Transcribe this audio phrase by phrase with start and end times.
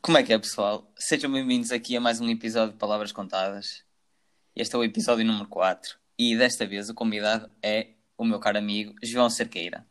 [0.00, 0.92] Como é que é, pessoal?
[0.98, 3.84] Sejam bem-vindos aqui a mais um episódio de Palavras Contadas.
[4.56, 8.58] Este é o episódio número 4 e desta vez o convidado é o meu caro
[8.58, 9.86] amigo João Cerqueira.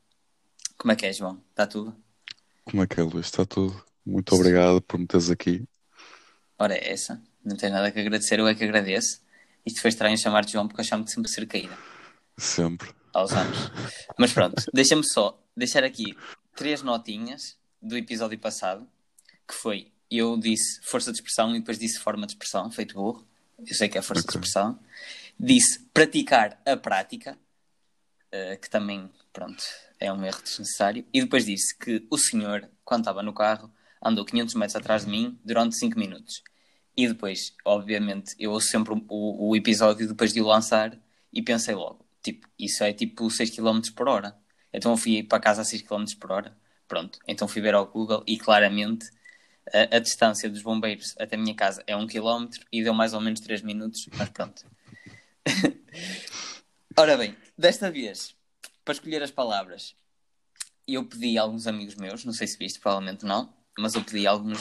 [0.78, 1.42] Como é que é, João?
[1.52, 1.96] Está tudo?
[2.66, 3.28] Como é que é, Luís?
[3.28, 3.82] Está tudo.
[4.06, 5.64] Muito obrigado por me teres aqui.
[6.60, 7.24] Ora, é essa.
[7.42, 9.22] Não tens nada que agradecer, eu é que agradeço.
[9.66, 11.91] Isto foi estranho chamar-te João porque eu chamo-te sempre Cerqueira.
[12.38, 12.90] Sempre.
[13.14, 13.72] Aos anos.
[14.18, 16.16] Mas pronto, deixa-me só deixar aqui
[16.56, 18.88] três notinhas do episódio passado,
[19.48, 23.26] que foi eu disse força de expressão e depois disse forma de expressão, feito burro.
[23.58, 24.32] Eu sei que é força okay.
[24.34, 24.80] de expressão.
[25.40, 27.38] Disse praticar a prática,
[28.28, 29.64] uh, que também, pronto,
[29.98, 31.06] é um erro desnecessário.
[31.14, 33.72] E depois disse que o senhor, quando estava no carro,
[34.04, 36.44] andou 500 metros atrás de mim durante 5 minutos.
[36.98, 40.98] E depois, obviamente, eu ouço sempre o, o episódio depois de o lançar
[41.32, 44.36] e pensei logo, tipo, isso é tipo 6 km por hora.
[44.74, 46.56] Então eu fui para casa a 6 km por hora.
[46.88, 49.10] Pronto, então fui ver ao Google e claramente
[49.74, 53.14] a, a, distância dos bombeiros até a minha casa é um quilómetro e deu mais
[53.14, 54.66] ou menos 3 minutos, mas pronto.
[56.98, 58.36] Ora bem, desta vez,
[58.84, 59.96] para escolher as palavras,
[60.86, 64.28] eu pedi a alguns amigos meus, não sei se viste, provavelmente não, mas eu pedi
[64.28, 64.60] a alguns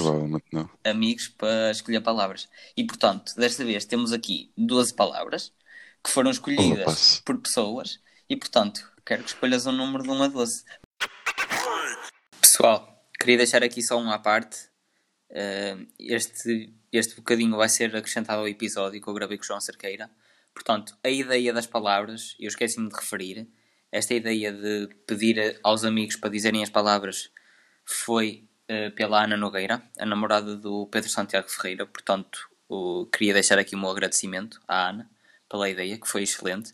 [0.84, 2.48] amigos para escolher palavras.
[2.77, 5.53] E portanto, desta vez temos aqui 12 palavras
[6.03, 10.29] que foram escolhidas por pessoas e portanto, quero que escolhas um número de 1 a
[10.29, 10.65] 12.
[12.41, 14.71] Pessoal, queria deixar aqui só uma parte
[15.31, 19.61] Uh, este, este bocadinho vai ser acrescentado ao episódio que eu gravei com o João
[19.61, 20.11] Cerqueira.
[20.53, 23.48] Portanto, a ideia das palavras, eu esqueci-me de referir,
[23.93, 27.31] esta ideia de pedir aos amigos para dizerem as palavras
[27.84, 31.87] foi uh, pela Ana Nogueira, a namorada do Pedro Santiago Ferreira.
[31.87, 35.11] Portanto, o, queria deixar aqui o meu agradecimento à Ana
[35.51, 36.73] pela ideia, que foi excelente.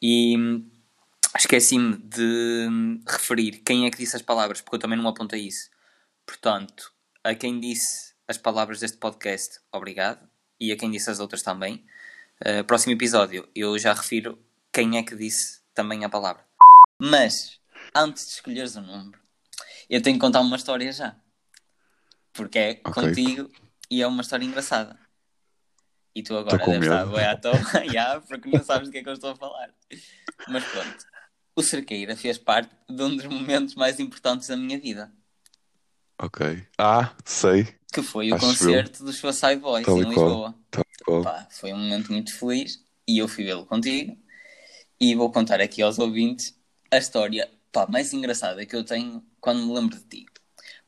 [0.00, 0.70] E hum,
[1.36, 5.40] esqueci-me de hum, referir quem é que disse as palavras, porque eu também não apontei
[5.40, 5.68] isso.
[6.24, 6.92] Portanto,
[7.24, 10.26] a quem disse as palavras deste podcast, obrigado.
[10.58, 11.84] E a quem disse as outras também.
[12.40, 14.38] Uh, próximo episódio, eu já refiro
[14.72, 16.44] quem é que disse também a palavra.
[16.98, 17.58] Mas,
[17.94, 19.18] antes de escolheres o número,
[19.90, 21.16] eu tenho que contar uma história já.
[22.32, 22.92] Porque é okay.
[22.92, 23.50] contigo
[23.90, 24.98] e é uma história engraçada.
[26.14, 29.02] E tu agora deves estar bem à toa, yeah, porque não sabes do que é
[29.02, 29.70] que eu estou a falar.
[30.48, 31.06] Mas pronto,
[31.56, 35.10] o Cerqueira fez parte de um dos momentos mais importantes da minha vida.
[36.18, 36.66] Ok.
[36.78, 37.66] Ah, sei.
[37.92, 39.06] Que foi o Acho concerto eu.
[39.06, 40.54] dos Suicide Boys Tal em Lisboa.
[41.22, 44.16] Pá, foi um momento muito feliz e eu fui vê-lo contigo.
[45.00, 46.56] E vou contar aqui aos ouvintes
[46.90, 50.26] a história pá, mais engraçada que eu tenho quando me lembro de ti.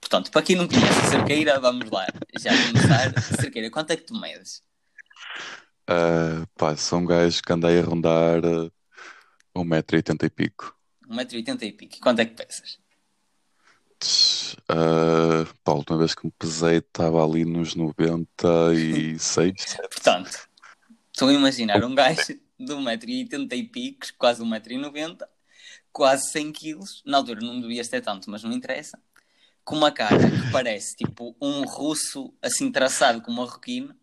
[0.01, 2.07] Portanto, para quem não conhece Cerqueira, vamos lá.
[2.39, 3.13] Já começar.
[3.41, 4.63] Cerqueira, quanto é que tu medes?
[5.89, 8.73] Uh, pá, sou um gajo que andei a rondar uh,
[9.55, 10.77] 1,80m e pico.
[11.09, 11.97] 1,80m e pico.
[11.97, 12.79] E quanto é que pesas?
[14.71, 19.53] Uh, pá, a última vez que me pesei estava ali nos 96.
[19.93, 20.49] Portanto,
[21.13, 25.19] estou a imaginar um gajo de 1,80m e picos, quase 1,90m,
[25.93, 26.81] quase 100 kg.
[27.05, 28.99] Na altura não devias ter tanto, mas não interessa.
[29.65, 33.95] Com uma cara que parece tipo um russo assim traçado com marroquino.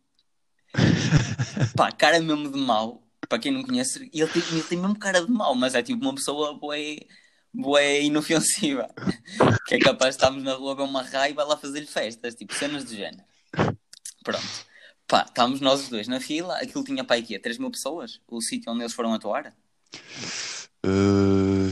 [1.76, 3.04] Pá, cara mesmo de mau.
[3.28, 6.04] Para quem não conhece, ele tem, ele tem mesmo cara de mau, mas é tipo
[6.04, 6.76] uma pessoa boa
[7.54, 8.88] bué inofensiva.
[9.68, 12.84] que é capaz de estarmos na rua ver uma raiva lá fazer-lhe festas, tipo cenas
[12.84, 13.24] do género.
[14.24, 14.72] Pronto.
[15.08, 18.42] Pá, estávamos nós os dois na fila, aquilo tinha para aqui 3 mil pessoas, o
[18.42, 19.54] sítio onde eles foram atuar?
[20.86, 21.70] Uh,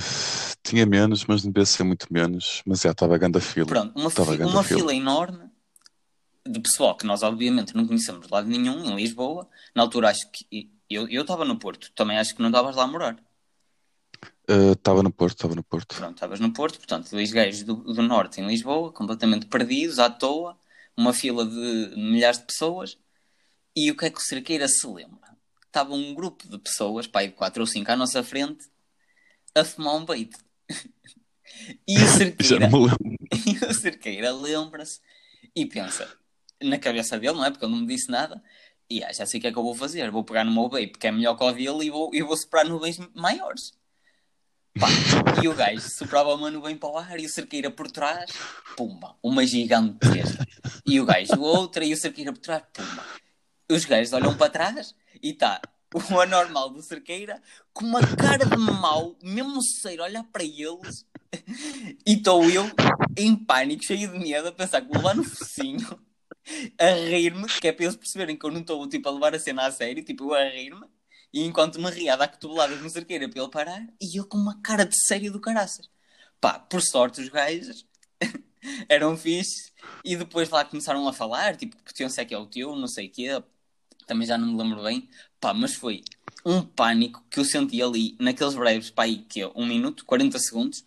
[0.62, 3.68] tinha menos, mas não devia ser muito menos, mas já estava a grande fila.
[3.68, 4.80] Pronto, uma, fi uma fila.
[4.80, 5.49] fila enorme
[6.50, 9.48] de pessoal que nós obviamente não conhecemos de lado nenhum, em Lisboa.
[9.76, 12.88] Na altura acho que eu estava no Porto, também acho que não estavas lá a
[12.88, 13.24] morar.
[14.48, 15.96] Estava uh, no Porto, estava no Porto.
[15.96, 20.10] Pronto, estavas no Porto, portanto, dois gajos do, do Norte em Lisboa, completamente perdidos, à
[20.10, 20.58] toa,
[20.98, 22.98] uma fila de milhares de pessoas.
[23.76, 25.38] E o que é que o Cerqueira se lembra?
[25.68, 28.66] Estava um grupo de pessoas, pai 4 ou 5 à nossa frente,
[29.54, 30.40] a fumar um beito.
[31.88, 32.69] e o Cerqueira,
[33.45, 35.00] e o Cerqueira lembra-se
[35.56, 36.12] e pensa,
[36.61, 37.51] na cabeça dele, não é?
[37.51, 38.41] Porque ele não me disse nada.
[38.89, 40.09] E já sei o que é que eu vou fazer.
[40.09, 42.35] Vou pegar no meu vape, que é melhor que o dele, e vou, e vou
[42.35, 43.73] soprar nuvens maiores.
[44.79, 44.88] Pá,
[45.44, 48.31] e o gajo soprava a mano bem para o ar e o cerqueira por trás,
[48.77, 50.45] pumba, uma gigantesca.
[50.85, 53.06] E o gajo outra e o cerqueira por trás, pumba.
[53.69, 55.61] Os gajos olham para trás e está
[55.94, 57.41] o anormal do cerqueira
[57.73, 61.06] com uma cara de mau, mesmo ser olhar para eles.
[62.06, 62.69] E estou eu
[63.17, 66.00] em pânico, cheio de medo, a pensar que vou levar no focinho,
[66.78, 69.40] a rir-me, que é para eles perceberem que eu não estou tipo, a levar a
[69.40, 70.86] cena a sério, tipo, eu a rir-me
[71.34, 74.38] E enquanto me ria a dar cotoveladas no cerqueira para ele parar, e ele com
[74.38, 75.90] uma cara de sério do caraças.
[76.42, 77.86] Pá, por sorte os gajos
[78.90, 79.72] eram fixe
[80.04, 83.07] e depois lá começaram a falar, tipo, que é que é o teu, não sei
[83.07, 83.44] o quê,
[84.07, 85.07] também já não me lembro bem,
[85.40, 86.04] pá, mas foi
[86.45, 90.40] um pânico que eu senti ali naqueles breves, pá, aí, que é um minuto, 40
[90.40, 90.84] segundos,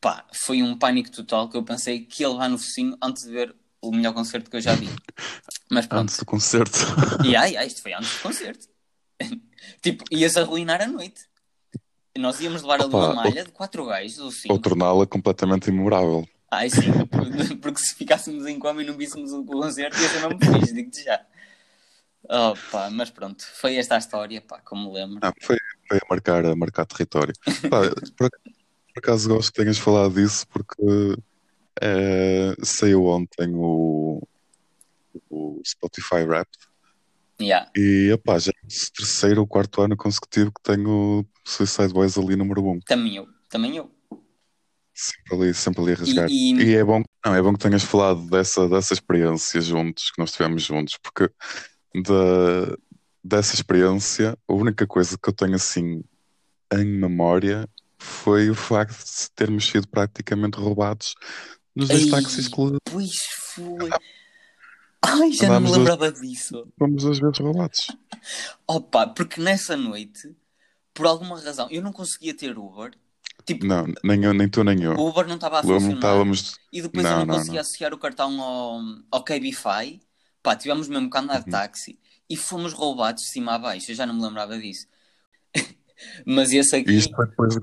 [0.00, 3.30] pá, foi um pânico total que eu pensei que ia levar no focinho antes de
[3.30, 3.56] ver
[3.88, 4.88] o melhor concerto que eu já vi.
[5.70, 6.02] Mas pronto.
[6.02, 6.78] Antes do concerto.
[7.24, 8.66] E ai, ai, isto foi antes do concerto.
[9.82, 11.22] tipo, ia-se arruinar a noite.
[12.16, 14.54] Nós íamos levar ali uma malha de quatro gajos ou cinco.
[14.54, 16.26] Ou torná-la completamente imemorável.
[16.50, 16.92] Ai sim,
[17.60, 21.04] porque se ficássemos em coma e não víssemos o concerto ia ser mesmo fixe, digo-te
[21.04, 21.20] já.
[22.28, 25.18] Oh, pá, mas pronto, foi esta a história, pá, como me lembro.
[25.22, 25.56] Ah, foi,
[25.86, 27.34] foi a, marcar, a marcar território.
[27.68, 27.82] Pá,
[28.16, 30.82] por, por, acaso gosto que tenhas falado disso porque
[31.80, 34.26] é, saiu ontem o,
[35.30, 36.48] o Spotify Rap.
[37.40, 37.70] Yeah.
[37.76, 42.34] E opá, já é o terceiro ou quarto ano consecutivo que tenho Suicide Boys ali
[42.34, 42.70] número 1.
[42.70, 42.80] Um.
[42.80, 43.90] Também eu, também eu.
[44.94, 46.28] Sempre ali, sempre ali a rasgar.
[46.30, 46.62] E, e...
[46.62, 50.32] e, é, bom, não, é bom que tenhas falado dessa, dessa experiência juntos, que nós
[50.32, 51.30] tivemos juntos, porque
[51.94, 52.76] da,
[53.22, 56.02] dessa experiência, a única coisa que eu tenho assim
[56.72, 57.68] em memória
[57.98, 61.14] foi o facto de termos sido praticamente roubados
[61.76, 63.12] nos dois táxis que Pois
[63.54, 63.90] foi.
[65.02, 66.66] Ai, já não me lembrava dois, disso.
[66.78, 67.86] Fomos duas vezes roubados.
[68.66, 70.34] Opa, porque nessa noite,
[70.94, 72.92] por alguma razão, eu não conseguia ter Uber.
[73.44, 74.94] Tipo, não, nem, eu, nem tu nem eu.
[74.94, 75.94] O Uber não estava a funcionar.
[75.94, 76.58] Estávamos...
[76.72, 77.60] E depois não, eu não, não conseguia não.
[77.60, 78.80] associar o cartão ao,
[79.10, 80.00] ao Cabify.
[80.42, 81.52] Pá, tivemos mesmo que andar de uhum.
[81.52, 81.98] táxi
[82.28, 83.90] e fomos roubados de cima a baixo.
[83.90, 84.86] Eu já não me lembrava disso.
[86.24, 86.96] Mas esse aqui.
[86.96, 87.58] Isto foi depois.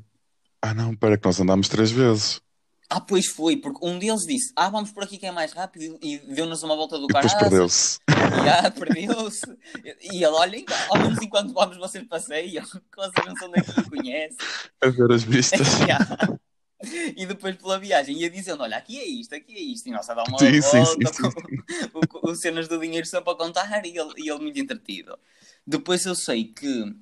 [0.61, 2.42] Ah, não, para que nós andámos três vezes.
[2.89, 5.97] Ah, pois foi, porque um deles disse: Ah, vamos por aqui que é mais rápido
[6.01, 7.27] e deu-nos uma volta do carro.
[7.27, 7.99] Depois perdeu-se.
[8.33, 9.57] Ah, perdeu-se.
[10.01, 14.37] E ele, olha, ao menos enquanto vamos, vocês passeiam, vocês não são daqui e conhecem.
[14.81, 15.67] A ver as vistas.
[17.15, 19.87] E depois pela viagem ia dizendo: Olha, aqui é isto, aqui é isto.
[19.87, 23.21] E nós a dar uma sim, volta sim, sim, com, com, cenas do dinheiro só
[23.21, 25.17] para contar e ele, e ele muito entretido.
[25.65, 26.93] Depois eu sei que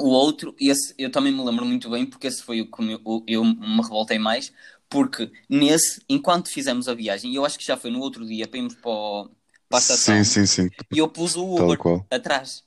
[0.00, 3.44] o outro, esse eu também me lembro muito bem, porque esse foi o que eu
[3.44, 4.52] me revoltei mais,
[4.92, 8.46] porque nesse, enquanto fizemos a viagem, e eu acho que já foi no outro dia
[8.46, 9.30] para irmos para, o,
[9.66, 10.70] para a estação, sim, sim, sim.
[10.92, 11.78] e eu pus o Uber
[12.10, 12.62] atrás.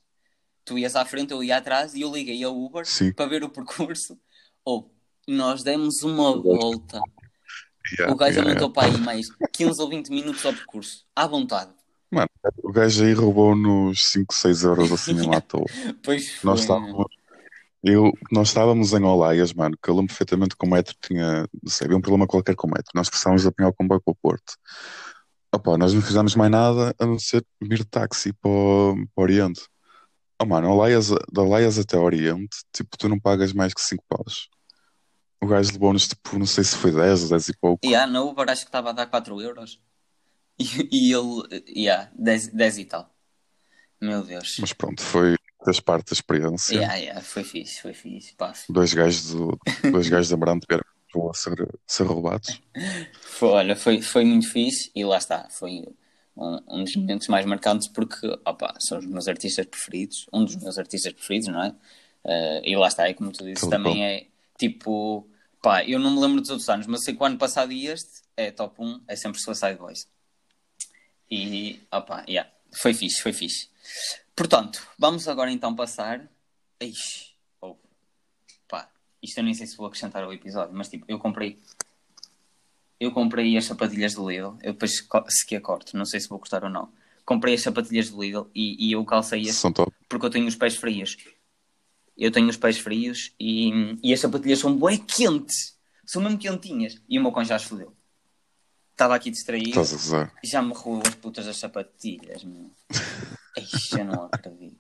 [0.66, 3.14] Tu ias à frente, eu ia atrás, e eu liguei ao Uber sim.
[3.14, 4.18] para ver o percurso.
[4.66, 4.92] Ou
[5.28, 7.00] oh, nós demos uma volta.
[7.94, 8.74] Yeah, o gajo yeah, aumentou yeah.
[8.74, 11.70] para aí mais 15 ou 20 minutos ao percurso, à vontade.
[12.10, 12.30] Mano,
[12.64, 15.66] o gajo aí roubou-nos 5, 6 euros assim à toa.
[16.02, 16.50] pois foi.
[16.50, 17.06] Nós estávamos
[17.86, 21.72] eu, nós estávamos em Olaias, mano, que eu lembro perfeitamente que o metro tinha, não
[21.72, 22.92] sei, havia um problema qualquer com o metro.
[22.96, 24.56] Nós precisávamos apanhar o comboio para o Porto.
[25.54, 29.22] Opa, nós não fizemos mais nada a não ser vir de táxi para o, para
[29.22, 29.62] o Oriente.
[30.42, 34.50] Oh, mano, Olaias, de Olaias até Oriente, tipo, tu não pagas mais que 5 paus.
[35.40, 37.86] O gajo levou-nos, tipo, não sei se foi 10 ou 10 e pouco.
[37.86, 39.80] E yeah, no Uber acho que estava a dar 4 euros.
[40.58, 43.14] E, e ele, yeah, 10, 10 e tal.
[44.00, 44.56] Meu Deus.
[44.58, 45.36] Mas pronto, foi,
[45.66, 46.76] fez parte da experiência.
[46.76, 48.36] Yeah, yeah, foi fixe, foi fixe.
[48.36, 48.72] Passo.
[48.72, 49.60] Dois gajos, do,
[49.92, 51.56] dois gajos da Amarante vieram a ser,
[51.88, 52.62] ser roubados.
[53.22, 55.84] Foi, olha, foi, foi muito fixe e lá está, foi
[56.38, 60.56] um, um dos momentos mais marcantes porque opa, são os meus artistas preferidos, um dos
[60.56, 61.70] meus artistas preferidos, não é?
[62.24, 64.04] Uh, e lá está, é como tu disse, Tudo também bom.
[64.04, 64.28] é
[64.58, 65.28] tipo,
[65.62, 67.88] pá, eu não me lembro dos outros anos, mas sei que o ano passado e
[67.88, 70.08] este é top 1, é sempre Suicide Boys.
[71.30, 73.70] E, opa, yeah, foi fixe, foi fixe.
[74.36, 76.30] Portanto, vamos agora então passar.
[76.82, 77.76] Ixi, oh,
[78.68, 78.90] pá,
[79.24, 81.58] isto eu nem sei se vou acrescentar ao episódio, mas tipo, eu comprei.
[83.00, 86.40] Eu comprei as sapatilhas do Lidl, eu depois segui a corte, não sei se vou
[86.40, 86.92] gostar ou não.
[87.26, 89.56] Comprei as sapatilhas do Lidl e, e eu calcei as
[90.08, 91.18] porque eu tenho os pés frios.
[92.18, 97.02] Eu tenho os pés frios e, e as sapatilhas são bem quentes, são mesmo quentinhas.
[97.10, 97.94] E o meu cão já se fodeu.
[98.92, 99.72] Estava aqui distraído.
[100.42, 102.72] Já me roeu as putas das sapatilhas, meu.
[103.58, 104.80] Eixa, não acredito.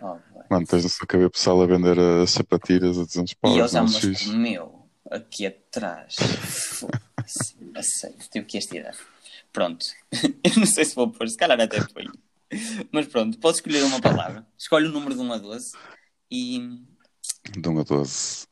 [0.00, 0.18] Oh,
[0.50, 3.54] Mano, tens no seu cabelo pessoal a vender as sapatilhas a 200 paus.
[3.54, 6.16] E eles já me meu, aqui atrás.
[7.74, 8.96] a sério, tive que as tirar.
[9.52, 9.86] Pronto.
[10.42, 12.06] Eu não sei se vou pôr, se calhar até foi.
[12.92, 14.46] Mas pronto, posso escolher uma palavra.
[14.58, 15.72] Escolhe o número de 1 a 12
[16.30, 16.58] e.
[17.56, 18.46] De 1 a 12.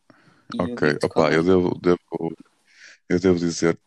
[0.54, 0.88] E ok.
[0.90, 2.36] Eu Opa, eu devo, devo,
[3.08, 3.78] eu devo dizer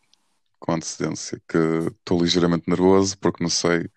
[0.58, 1.58] com antecedência que
[1.98, 3.90] estou ligeiramente nervoso porque não sei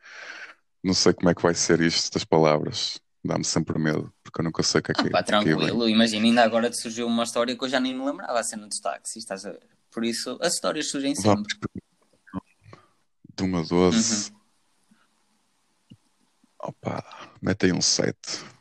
[0.83, 2.99] não sei como é que vai ser isto das palavras.
[3.23, 6.25] Dá-me sempre medo, porque eu nunca sei o que é que ah, pá, tranquilo, imagina,
[6.25, 8.79] ainda agora te surgiu uma história que eu já nem me lembrava a cena dos
[8.79, 9.67] táxis, estás a ver?
[9.91, 11.53] Por isso, as histórias surgem sempre.
[13.35, 14.31] De uma 12.
[14.31, 14.39] Uhum.
[16.59, 18.15] Opa, mete aí um 7.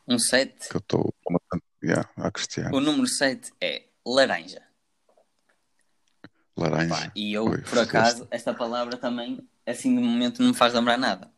[0.07, 0.69] Um 7.
[0.69, 1.15] que eu estou
[1.83, 2.77] yeah, a Cristiano.
[2.77, 4.63] O número 7 é laranja.
[6.57, 6.95] Laranja.
[6.95, 10.75] Pá, e eu, Oi, por acaso, esta palavra também, assim de momento, não me faz
[10.75, 11.31] lembrar nada.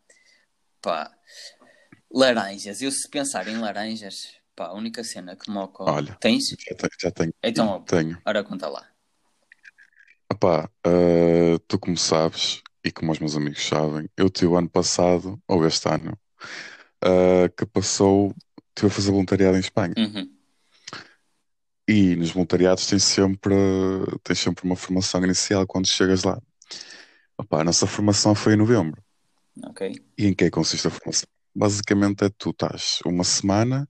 [0.80, 1.10] Pá,
[2.10, 2.80] laranjas.
[2.80, 5.90] Eu, se pensar em laranjas, pá, a única cena que me ocorre.
[5.90, 6.16] Olha.
[6.20, 6.48] Tens?
[6.48, 6.90] Já tenho.
[7.00, 7.34] Já tenho.
[7.42, 8.20] Então, ó, tenho.
[8.24, 8.88] ora conta lá.
[10.32, 14.70] Opá, ah, tu como sabes, e como os meus amigos sabem, eu tive o ano
[14.70, 16.18] passado, ou este ano,
[17.02, 18.34] ah, que passou,
[18.68, 19.94] estive a fazer voluntariado em Espanha.
[19.98, 20.36] Uhum.
[21.88, 23.52] E nos voluntariados tens sempre,
[24.22, 26.40] tens sempre uma formação inicial quando chegas lá.
[27.36, 29.02] Opá, a nossa formação foi em novembro.
[29.64, 29.92] Ok.
[30.16, 31.28] E em que é que consiste a formação?
[31.54, 33.88] Basicamente é tu estás uma semana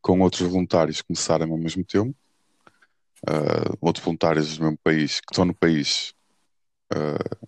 [0.00, 2.16] com outros voluntários que começaram ao mesmo tempo,
[3.26, 6.12] ah, outros voluntários do mesmo país, que estão no país,
[6.92, 7.38] ah,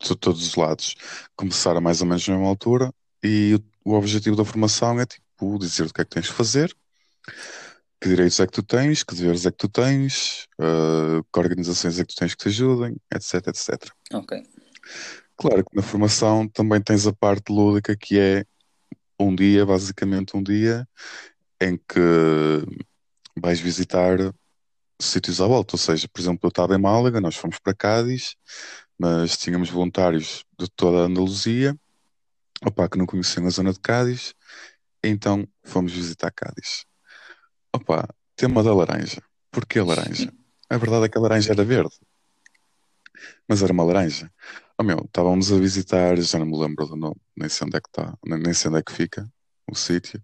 [0.00, 0.94] de todos os lados,
[1.36, 5.58] começaram mais ou menos na mesma altura, e o, o objetivo da formação é tipo
[5.58, 6.74] dizer o que é que tens de fazer,
[8.00, 11.98] que direitos é que tu tens, que deveres é que tu tens, ah, que organizações
[11.98, 13.92] é que tu tens que te ajudem, etc, etc.
[14.14, 14.42] Ok.
[15.36, 18.44] Claro que na formação também tens a parte lúdica que é
[19.18, 20.86] um dia, basicamente um dia,
[21.60, 22.00] em que
[23.36, 24.18] vais visitar
[25.00, 25.74] sítios à volta.
[25.74, 28.36] Ou seja, por exemplo, eu estava em Málaga, nós fomos para Cádiz,
[28.98, 31.76] mas tínhamos voluntários de toda a Andaluzia,
[32.64, 34.34] opá, que não conheciam a zona de Cádiz,
[35.02, 36.84] então fomos visitar Cádiz.
[37.74, 39.22] Opá, tema da laranja.
[39.50, 40.32] Porquê a laranja?
[40.70, 41.94] A verdade é que a laranja era verde,
[43.46, 44.32] mas era uma laranja.
[44.82, 47.80] Oh meu, estávamos a visitar, já não me lembro do nome, nem sei onde é
[47.80, 49.32] que está, nem, sei onde é que fica
[49.70, 50.20] o sítio,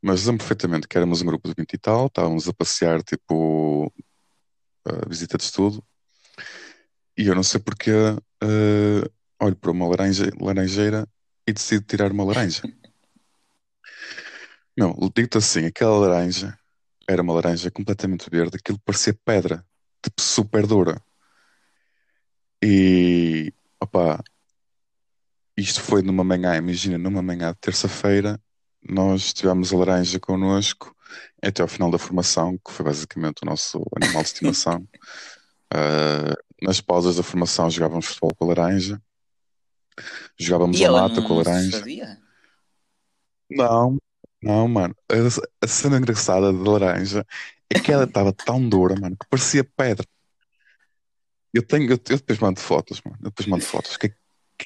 [0.00, 3.92] mas lembro perfeitamente que éramos um grupo de 20 e tal, estávamos a passear tipo
[4.86, 5.84] a visita de estudo,
[7.14, 11.06] e eu não sei porque eh, olho para uma laranja, laranjeira
[11.46, 12.62] e decido tirar uma laranja.
[14.74, 16.58] Não, digo-te assim, aquela laranja
[17.06, 19.62] era uma laranja completamente verde, aquilo parecia pedra,
[20.02, 21.02] tipo super dura.
[22.62, 23.52] E
[23.94, 24.22] opá,
[25.56, 28.40] isto foi numa manhã, imagina, numa manhã de terça-feira,
[28.82, 30.94] nós tivemos a laranja connosco
[31.40, 34.86] até ao final da formação, que foi basicamente o nosso animal de estimação.
[35.76, 36.32] Ah,
[36.62, 39.02] nas pausas da formação jogávamos futebol com a laranja,
[40.38, 41.78] jogávamos E a mata com a laranja.
[41.78, 42.18] sabia?
[43.50, 43.98] Não,
[44.40, 44.94] não, mano.
[45.10, 47.26] A, a cena engraçada da laranja
[47.68, 50.06] é que ela estava tão dura, mano, que parecia pedra.
[51.54, 53.16] Eu tenho, eu, eu depois mando fotos, mano.
[53.20, 53.96] Eu depois mando fotos.
[53.96, 54.16] Que, que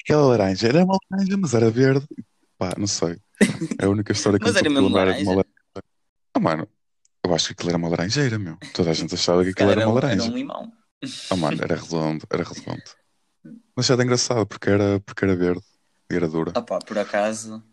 [0.03, 2.07] aquela laranja era uma laranja, mas era verde.
[2.57, 3.17] Pá, não sei.
[3.79, 5.29] É a única história que Mas me era mesmo de uma laranja?
[5.29, 5.49] laranja.
[6.33, 6.67] Ah, mano,
[7.23, 8.57] eu acho que aquilo era uma laranjeira, meu.
[8.73, 10.31] Toda a gente achava que aquilo calhar era uma era, era laranja.
[10.31, 10.73] um limão.
[11.29, 12.83] Ah, mano, era redondo, era redondo.
[13.75, 15.63] Mas era engraçado porque era, porque era verde
[16.11, 16.51] e era dura.
[16.57, 17.63] Opá, por acaso,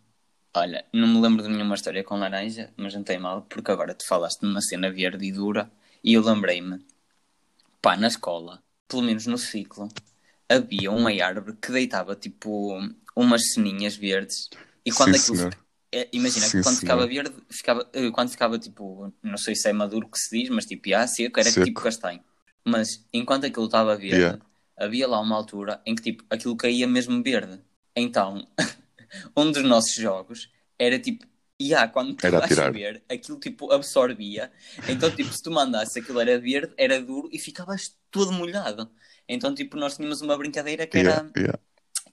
[0.55, 3.93] olha, não me lembro de nenhuma história com laranja, mas não tem mal, porque agora
[3.93, 5.69] tu falaste de uma cena verde e dura,
[6.03, 6.79] e eu lembrei-me,
[7.81, 9.89] pá, na escola, pelo menos no ciclo,
[10.49, 12.79] havia uma árvore que deitava tipo
[13.15, 14.49] umas ceninhas verdes,
[14.85, 15.35] e quando Sim, aquilo.
[15.35, 15.57] senhor.
[15.91, 19.69] é, imagina Sim, que quando ficava verde, ficava, eh, quando ficava tipo, não sei se
[19.69, 21.65] é maduro que se diz, mas tipo, ah, seco, era Seco.
[21.65, 22.23] tipo castanho.
[22.65, 24.39] Mas enquanto aquilo estava verde, Yeah.
[24.77, 27.61] havia lá uma altura em que tipo, aquilo caía mesmo verde.
[27.95, 28.47] Então,
[29.37, 31.25] um dos nossos jogos era tipo,
[31.61, 32.67] yeah, quando Era estava a atirar.
[32.67, 34.51] chover, aquilo tipo absorvia.
[34.87, 38.89] Então, tipo, se tu mandasses aquilo era verde, era duro e ficavas todo molhado.
[39.27, 41.59] Então, tipo, nós tínhamos uma brincadeira que era, Yeah, yeah.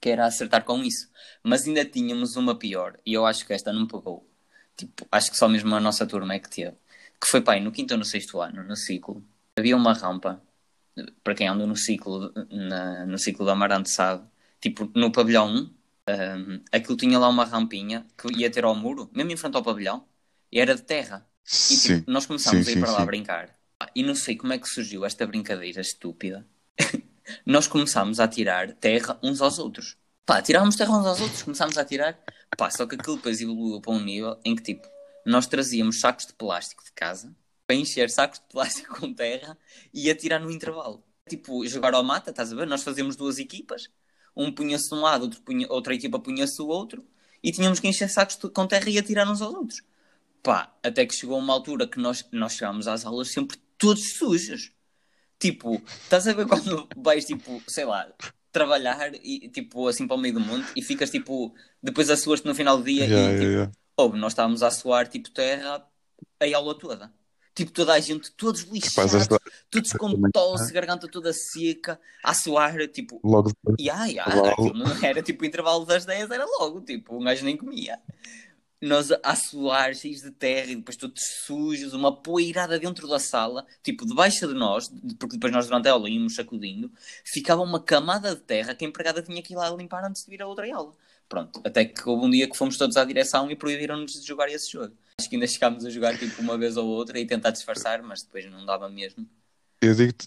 [0.00, 1.08] que era acertar com isso.
[1.42, 4.28] Mas ainda tínhamos uma pior, e eu acho que esta não pegou.
[4.76, 6.76] Tipo, acho que só mesmo a nossa turma é que teve.
[7.20, 9.22] Que foi, pai, no quinto ou no sexto ano, no ciclo,
[9.56, 10.42] havia uma rampa,
[11.22, 14.24] para quem anda no ciclo, na- no ciclo da Amarante sabe,
[14.60, 15.70] tipo, no pavilhão 1,
[16.08, 19.62] um, aquilo tinha lá uma rampinha que ia ter ao muro, mesmo em frente ao
[19.62, 20.06] pavilhão,
[20.52, 21.26] e era de terra.
[21.68, 23.06] E Sim, tipo, nós começámos sim, a ir sim, para lá sim.
[23.06, 23.58] brincar.
[23.78, 26.46] Pá, E não sei como é que surgiu esta brincadeira estúpida.
[27.46, 29.96] nós começámos a tirar terra uns aos outros.
[30.26, 32.18] Pá, tirávamos terra uns aos outros, começámos a tirar.
[32.56, 34.86] Pá, só que aquilo depois evoluiu para um nível em que, tipo,
[35.26, 37.34] nós trazíamos sacos de plástico de casa
[37.66, 39.56] para encher sacos de plástico com terra
[39.92, 41.02] e atirar no intervalo.
[41.28, 42.66] Tipo, jogar ao mata, estás a ver?
[42.66, 43.90] Nós fazíamos duas equipas,
[44.36, 47.04] um punha-se de um lado, outro punha- outra equipa punha-se do outro,
[47.42, 49.82] e tínhamos que encher sacos com terra e atirar uns aos outros.
[50.42, 54.72] Pá, até que chegou uma altura que nós, nós chegámos às aulas sempre todos sujos.
[55.38, 58.10] Tipo, estás a ver quando vais, tipo, sei lá,
[58.50, 62.54] trabalhar e, tipo, assim para o meio do mundo e ficas, tipo, depois assuas-te no
[62.54, 63.72] final do dia Yeah, e, tipo, yeah.
[63.96, 65.86] Houve, nós estávamos a suar tipo terra
[66.40, 67.12] a aula toda.
[67.54, 69.28] Tipo, toda a gente, todos lixados,
[69.70, 73.20] todos com tosse, garganta toda seca, a suar, tipo,
[74.34, 77.56] Logo aquilo não era tipo o intervalo das 10, era logo, tipo, um gajo nem
[77.56, 78.00] comia.
[78.82, 83.64] nós a suar, cheios de terra e depois todos sujos, uma poeirada dentro da sala,
[83.82, 86.90] tipo, debaixo de nós, porque depois nós durante a aula íamos sacudindo,
[87.24, 90.30] ficava uma camada de terra que a empregada tinha que ir lá limpar antes de
[90.30, 90.92] vir a outra aula.
[91.28, 94.48] Pronto, até que houve um dia que fomos todos à direção e proibiram-nos de jogar
[94.50, 94.94] esse jogo.
[95.20, 98.22] Acho que ainda chegámos a jogar tipo uma vez ou outra e tentar disfarçar, mas
[98.22, 99.28] depois não dava mesmo.
[99.80, 100.26] Eu digo-te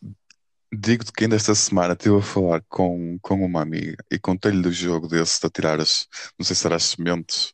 [0.74, 4.72] digo que ainda esta semana estive a falar com, com uma amiga e contei-lhe do
[4.72, 7.54] jogo desse de atirar as, não sei se era as sementes,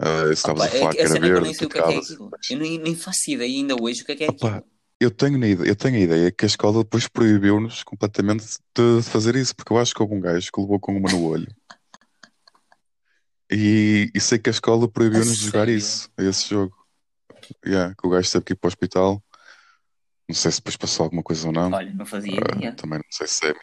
[0.00, 2.54] uh, estavas Opa, a falar é, que era que verde, o que é que é.
[2.54, 4.64] Eu nem, nem faço ideia ainda hoje o que é que é Opa,
[5.00, 8.44] eu tenho, eu tenho a ideia que a escola depois proibiu-nos completamente
[8.74, 11.24] de fazer isso, porque eu acho que houve um gajo que levou com uma no
[11.24, 11.48] olho.
[13.50, 16.76] E, e sei que a escola proibiu-nos de jogar isso, esse jogo.
[17.64, 19.22] Yeah, que o gajo teve que ir para o hospital.
[20.28, 21.72] Não sei se depois passou alguma coisa ou não.
[21.72, 22.74] Olha, não fazia ideia.
[22.74, 23.54] também não sei se é.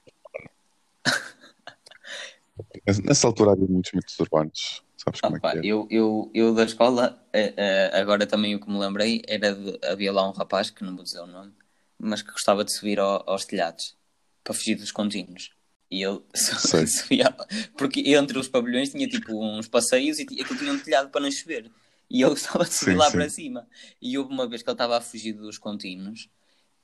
[3.03, 4.83] Nessa altura havia muitos mitos urbanos.
[4.97, 5.61] Sabes como é que Opa, é?
[5.63, 9.79] eu, eu, eu da escola, eh, eh, agora também o que me lembrei era de,
[9.85, 11.53] havia lá um rapaz, que não vou dizer o nome,
[11.99, 13.95] mas que gostava de subir ao- aos telhados
[14.43, 15.54] para fugir dos contínuos.
[15.95, 16.85] E ele Sei.
[16.87, 17.33] subia,
[17.77, 21.31] porque entre os pavilhões tinha tipo uns passeios e aquilo tinha um telhado para não
[21.31, 21.71] chover.
[22.09, 23.11] E ele gostava de subir Sim, lá sim.
[23.13, 23.67] para cima.
[24.01, 26.29] E houve uma vez que ele estava a fugir dos contínuos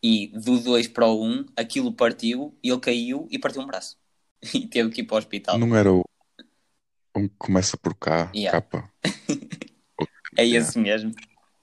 [0.01, 3.98] e do 2 para o 1 um, aquilo partiu, ele caiu e partiu um braço.
[4.56, 5.58] E teve que ir para o hospital.
[5.60, 6.03] Não era o.
[7.13, 8.62] Um que começa por cá, Yeah.
[8.62, 8.89] capa.
[10.38, 11.13] É esse mesmo.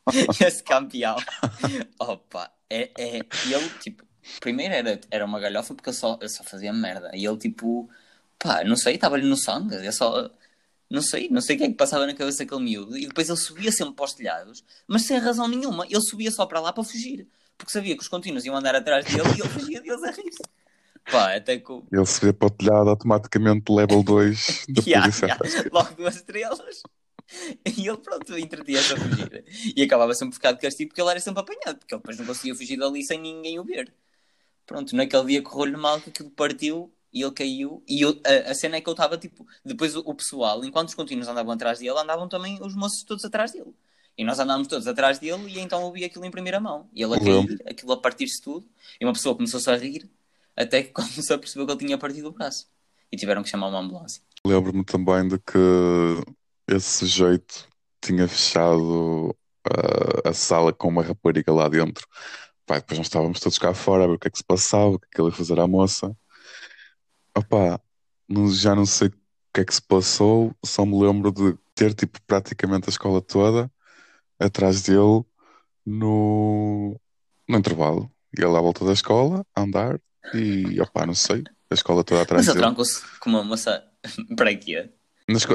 [0.47, 1.17] esse campeão.
[1.99, 3.21] Opa, é, é.
[3.49, 4.05] E ele, tipo,
[4.41, 7.11] primeiro era, era uma galhofa porque eu só, eu só fazia merda.
[7.15, 7.89] E ele, tipo,
[8.39, 9.75] pá, não sei, estava-lhe no sangue.
[9.85, 10.31] Eu só.
[10.91, 12.97] Não sei, não sei o que é que passava na cabeça daquele miúdo.
[12.97, 15.85] E depois ele subia sempre para os telhados, mas sem razão nenhuma.
[15.85, 17.27] Ele subia só para lá para fugir.
[17.59, 20.43] Porque sabia que os contínuos iam andar atrás dele e ele fugia deles a rir-se.
[21.11, 21.73] Pá, até que.
[21.93, 25.27] Ele se vê para o telhado automaticamente level 2 da polícia.
[25.27, 25.39] ya,
[25.73, 26.83] Logo duas estrelas.
[27.77, 29.45] E ele, pronto, entretia-se a fugir.
[29.77, 32.19] E acabava sempre por ficar de castigo porque ele era sempre apanhado, porque ele depois
[32.19, 33.93] não conseguia fugir dali sem ninguém o ver.
[34.69, 37.83] Pronto, naquele dia correu-lhe mal que aquilo partiu e ele caiu.
[37.89, 39.47] E eu- a, a cena é que eu estava tipo.
[39.65, 43.25] Depois o, o pessoal, enquanto os contínuos andavam atrás dele, andavam também os moços todos
[43.25, 43.75] atrás dele.
[44.17, 46.89] E nós andávamos todos atrás dele e então eu vi aquilo em primeira mão.
[46.95, 48.69] E ele a cair, aquilo a partir-se tudo.
[49.01, 50.11] E uma pessoa começou-se a rir
[50.57, 52.69] até que começou a perceber que ele tinha partido o braço.
[53.11, 54.23] E tiveram que chamar uma ambulância.
[54.47, 55.57] Lembro-me também de que
[56.67, 57.67] esse sujeito
[58.03, 59.35] tinha fechado
[59.67, 62.07] ah, a sala com uma rapariga lá dentro.
[62.69, 64.91] Pá, depois nós estávamos todos cá fora a ver o que é que se passava,
[64.91, 66.15] o que é que ele ia fazer à moça.
[67.35, 67.81] Opá,
[68.29, 69.13] não- já não sei o
[69.55, 73.71] que é que se passou, só me lembro de ter tipo praticamente a escola toda
[74.39, 75.25] atrás dele
[75.87, 77.01] no,
[77.49, 78.13] no intervalo.
[78.37, 79.99] E ele à volta da escola, a andar,
[80.35, 82.67] e opá, não sei, a escola toda atrás Mas ele dele.
[82.67, 83.83] trancou-se com uma moça.
[84.37, 84.91] Para quê?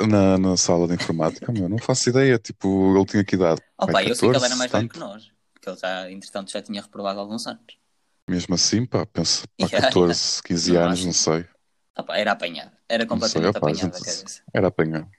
[0.07, 2.39] Na, na, sala de informática, meu, não faço ideia.
[2.39, 3.61] Tipo, ele tinha que idade.
[3.77, 5.32] Oh, Pai, pá, eu sei que ele 14, era mais velho que nós.
[5.63, 7.77] Porque ele já, entretanto, já tinha reprovado alguns anos.
[8.27, 11.45] Mesmo assim, pá, penso, pá, Yeah, 14, 15 No anos, não sei.
[11.95, 12.71] Ah, pá, era apanhado.
[12.89, 14.43] Era sei, completamente opá, a apanhado gente cabeça.
[14.53, 15.09] era apanhado.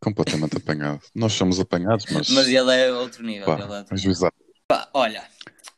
[0.00, 1.00] Completamente apanhado.
[1.12, 3.46] Nós somos apanhados, mas, Mas ele é outro nível.
[3.46, 4.32] pá, ele é outro nível.
[4.68, 5.26] Pá, olha,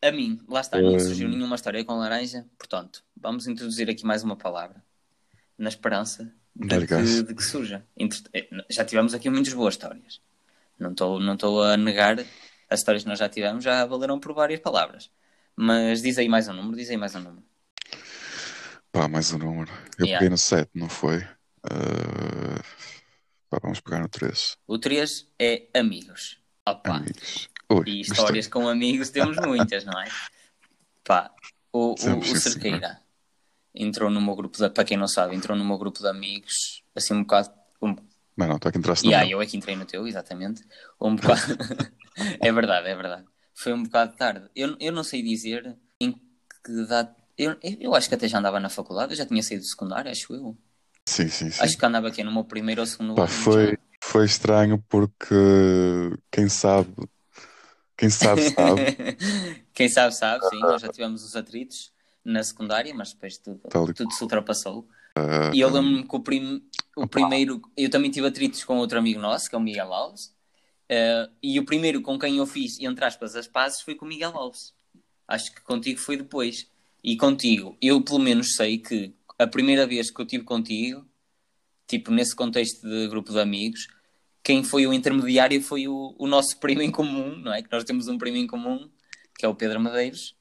[0.03, 2.47] a mim, lá está, não surgiu nenhuma história com laranja.
[2.59, 4.83] Portanto, vamos introduzir aqui mais uma palavra.
[5.57, 7.83] Na esperança de que, de que surja.
[8.35, 10.21] Eh, Já tivemos aqui muitas boas histórias.
[10.79, 12.17] Não estou não estou a negar
[12.71, 15.11] as histórias que nós já tivemos, já valeram por várias palavras.
[15.57, 17.45] Mas diz aí mais um número, diz aí mais um número.
[18.93, 19.71] Pá, mais um número.
[19.99, 20.19] Eu Yeah.
[20.19, 21.23] peguei no 7, não foi?
[21.65, 22.63] Ah,
[23.51, 24.57] pá, vamos pegar no 3.
[24.67, 26.41] O 3 é amigos.
[26.67, 27.49] Opa, Amigos.
[27.71, 28.01] Ui, e gostei.
[28.03, 30.09] histórias com amigos temos muitas, não é?
[31.05, 31.31] Pá,
[31.73, 33.01] o, o, o Cerqueira
[33.75, 36.83] entrou no meu grupo, de, para quem não sabe, entrou no meu grupo de amigos,
[36.95, 37.51] assim um bocado.
[37.83, 37.97] Um,
[38.37, 39.29] Mas não, está aqui entraste no meu.
[39.29, 40.63] eu é que entrei no teu, exatamente.
[41.01, 41.41] Um bocado.
[42.41, 43.25] é verdade, é verdade.
[43.55, 44.49] Foi um bocado tarde.
[44.55, 46.13] Eu, eu não sei dizer em
[46.65, 47.15] que data.
[47.37, 50.11] Eu, eu acho que até já andava na faculdade, eu já tinha saído do secundário,
[50.11, 50.57] acho eu.
[51.07, 51.63] Sim, sim, sim.
[51.63, 53.79] Acho que andava aqui no meu primeiro ou segundo Pá, ano, foi, já.
[54.03, 55.35] foi estranho porque
[56.31, 56.95] quem sabe,
[57.97, 58.81] quem sabe, sabe.
[59.75, 60.61] Quem sabe, sabe, sim.
[60.61, 61.91] Nós já tivemos os atritos
[62.23, 63.61] na secundária, mas depois tudo,
[63.95, 64.87] tudo se ultrapassou.
[65.15, 66.63] Ah, E eu lembro-me que o, prim,
[66.97, 67.61] o primeiro.
[67.77, 70.35] Eu também tive atritos com outro amigo nosso, que é o Miguel Alves.
[70.89, 74.09] eh, e o primeiro com quem eu fiz, entre aspas, as pazes foi com o
[74.09, 74.75] Miguel Alves.
[75.29, 76.71] Acho que contigo foi depois.
[77.05, 81.07] E contigo, eu pelo menos sei que a primeira vez que eu tive contigo,
[81.87, 83.89] tipo nesse contexto de grupo de amigos,
[84.43, 87.63] quem foi o intermediário foi o, o nosso primo em comum, não é?
[87.63, 88.91] Que nós temos um primo em comum,
[89.39, 90.37] que é o Pedro Medeiros,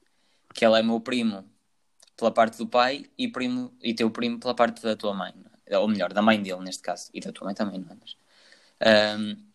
[0.54, 1.49] que ele é meu primo
[2.20, 5.34] pela parte do pai e, primo, e teu primo pela parte da tua mãe.
[5.66, 5.78] é?
[5.78, 7.10] Ou melhor, da mãe dele, neste caso.
[7.12, 7.96] E da tua mãe também, não é?
[8.00, 8.16] Mas,
[8.80, 9.50] ahm,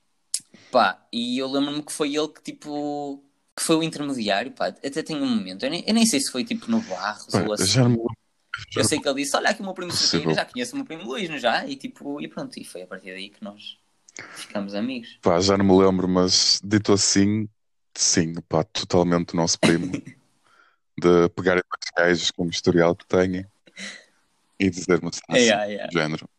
[0.72, 3.24] Pá, e eu lembro-me que foi ele que tipo.
[3.56, 4.68] que foi o intermediário, pá.
[4.68, 5.64] Até tem um momento.
[5.64, 7.66] Eu nem, eu nem sei se foi tipo no Barros Pá, ou assim.
[7.66, 8.16] já me lembro.
[8.76, 9.92] Eu sei que ele disse: Olha aqui o meu primo.
[9.92, 11.66] Cerqueira, já conheço o meu primo Luís, não já?
[11.66, 13.78] E tipo, e pronto, e foi a partir daí que nós
[14.34, 15.18] ficamos amigos.
[15.22, 17.48] Pá, já não me lembro, mas dito assim,
[17.94, 19.92] sim, pá, totalmente o nosso primo.
[20.98, 23.46] de pegarem dois gajos com o historial que têm
[24.60, 25.88] e dizer-me assim, é.
[25.88, 26.30] do género.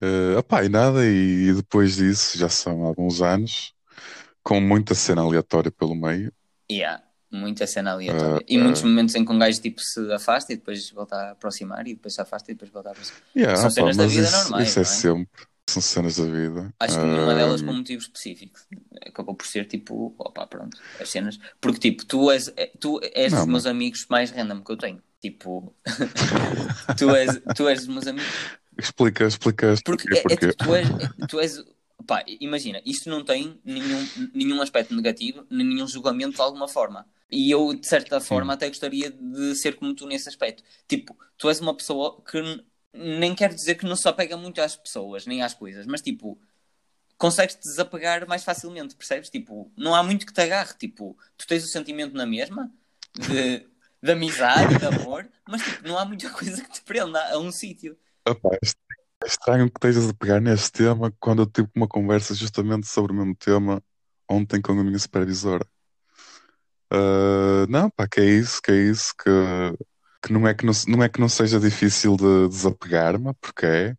[0.00, 3.74] Eh, opá, e nada, e depois disso, já são alguns anos,
[4.42, 6.32] com muita cena aleatória pelo meio.
[6.70, 8.38] Yeah, muita cena aleatória.
[8.38, 8.62] Ah, e ah.
[8.62, 11.94] muitos momentos em que um gajo tipo, se afasta e depois volta a aproximar, e
[11.94, 13.22] depois se afasta e depois volta a aproximar.
[13.34, 14.84] Yeah, São opá, cenas da vida isso, normais, isso é é?
[14.84, 16.72] sempre, são cenas da vida.
[16.78, 18.58] Acho que nenhuma delas com motivo específico.
[19.06, 21.38] Acabou por ser tipo, opa, pronto, as cenas.
[21.60, 24.76] Porque tipo, tu és, é- tu és Não, dos meus amigos mais random que eu
[24.76, 25.02] tenho.
[25.20, 25.74] Tipo,
[26.98, 28.30] tu, és, tu és dos meus amigos.
[28.78, 30.48] Explica, explica, Porque explica é, é porquê.
[30.48, 31.64] tipo, tu és, é- tu és.
[32.06, 37.06] Pá, imagina, isto não tem nenhum, nenhum aspecto negativo, nenhum julgamento de alguma forma.
[37.30, 40.62] E eu, de certa forma, até gostaria de ser como tu nesse aspecto.
[40.86, 42.62] Tipo, tu és uma pessoa que
[42.96, 46.38] nem quer dizer que não se apega muito às pessoas, nem às coisas, mas tipo,
[47.18, 49.30] consegues te desapegar mais facilmente, percebes?
[49.30, 50.74] Tipo, não há muito que te agarre.
[50.78, 52.70] Tipo, tu tens o sentimento na mesma
[53.14, 53.66] de,
[54.02, 57.50] de amizade, de amor, mas tipo, não há muita coisa que te prenda a um
[57.50, 57.96] sítio.
[58.26, 58.32] É
[59.24, 63.12] é estranho que estejas a pegar neste tema quando eu tive uma conversa justamente sobre
[63.12, 63.82] o mesmo tema
[64.28, 65.66] ontem com a minha supervisora.
[66.90, 69.30] Ah, não, pá, que é isso, que é isso, que,
[70.26, 73.96] que não é que não, não é que não seja difícil de desapegar-me, porque é,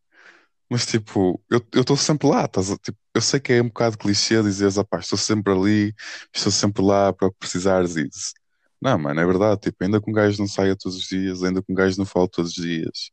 [0.69, 4.41] mas tipo, eu estou sempre lá, estás tipo, eu sei que é um bocado clichê
[4.43, 5.95] dizeres, opá, estou sempre ali,
[6.35, 8.33] estou sempre lá para o que precisares disso.
[8.81, 11.63] Não, mano, é verdade, tipo, ainda que um gajo não saia todos os dias, ainda
[11.63, 13.11] que um gajo não fale todos os dias,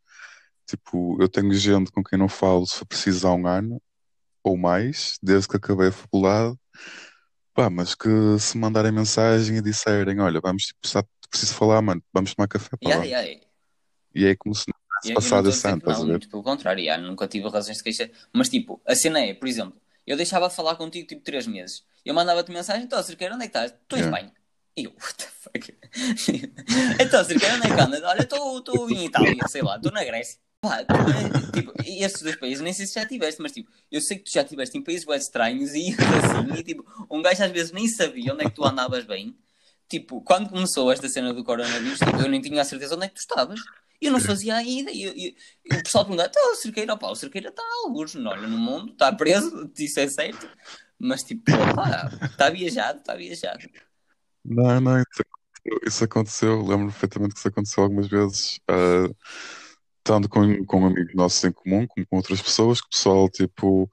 [0.67, 3.83] tipo, eu tenho gente com quem não falo se for preciso há um ano
[4.45, 6.57] ou mais, desde que acabei a faculdade,
[7.55, 8.09] pá, mas que
[8.41, 12.71] se mandarem mensagem e disserem, olha, vamos, tipo, sabe, preciso falar, mano, vamos tomar café,
[12.71, 13.47] pá, Yeah, yeah, yeah.
[14.15, 16.43] E é como se não Eu, tivesse eu não passado a estás não, muito pelo
[16.43, 18.11] contrário, já, nunca tive razões de queixa.
[18.33, 21.85] Mas tipo, a cena é, por exemplo, eu deixava de falar contigo tipo 3 meses.
[22.05, 23.73] Eu mandava-te mensagem, então, Cerqueira, onde é que estás?
[23.73, 24.19] Estou em Yeah.
[24.19, 24.35] Espanha.
[24.77, 25.75] E eu, what the fuck?
[27.01, 28.03] então, Cerqueira, onde é que andas?
[28.03, 30.39] Olha, estou em Itália, sei lá, estou na Grécia.
[30.61, 30.79] Pá,
[31.53, 34.25] tipo, e estes dois países, nem sei se já tiveste, mas tipo, eu sei que
[34.25, 37.71] tu já estiveste em países bem estranhos e assim, e tipo, um gajo às vezes
[37.71, 39.37] nem sabia onde é que tu andavas bem.
[39.89, 43.09] Tipo, quando começou esta cena do coronavírus, tipo, eu nem tinha a certeza onde é
[43.09, 43.61] que tu estavas.
[44.01, 45.13] Eu não fazia a ideia.
[45.15, 45.37] E,
[45.73, 48.59] o pessoal perguntava: então, o Cerqueira, opá, o Cerqueira está a alguns, não olha no
[48.59, 50.49] mundo, está preso, isso é certo.
[50.99, 53.69] Mas tipo, opá, está viajado, está viajado.
[54.45, 59.09] Não, não, isso aconteceu, isso aconteceu, lembro perfeitamente que isso aconteceu algumas vezes, ah,
[60.03, 63.91] tanto com, com amigos nossos em comum, como com outras pessoas, que o pessoal, tipo,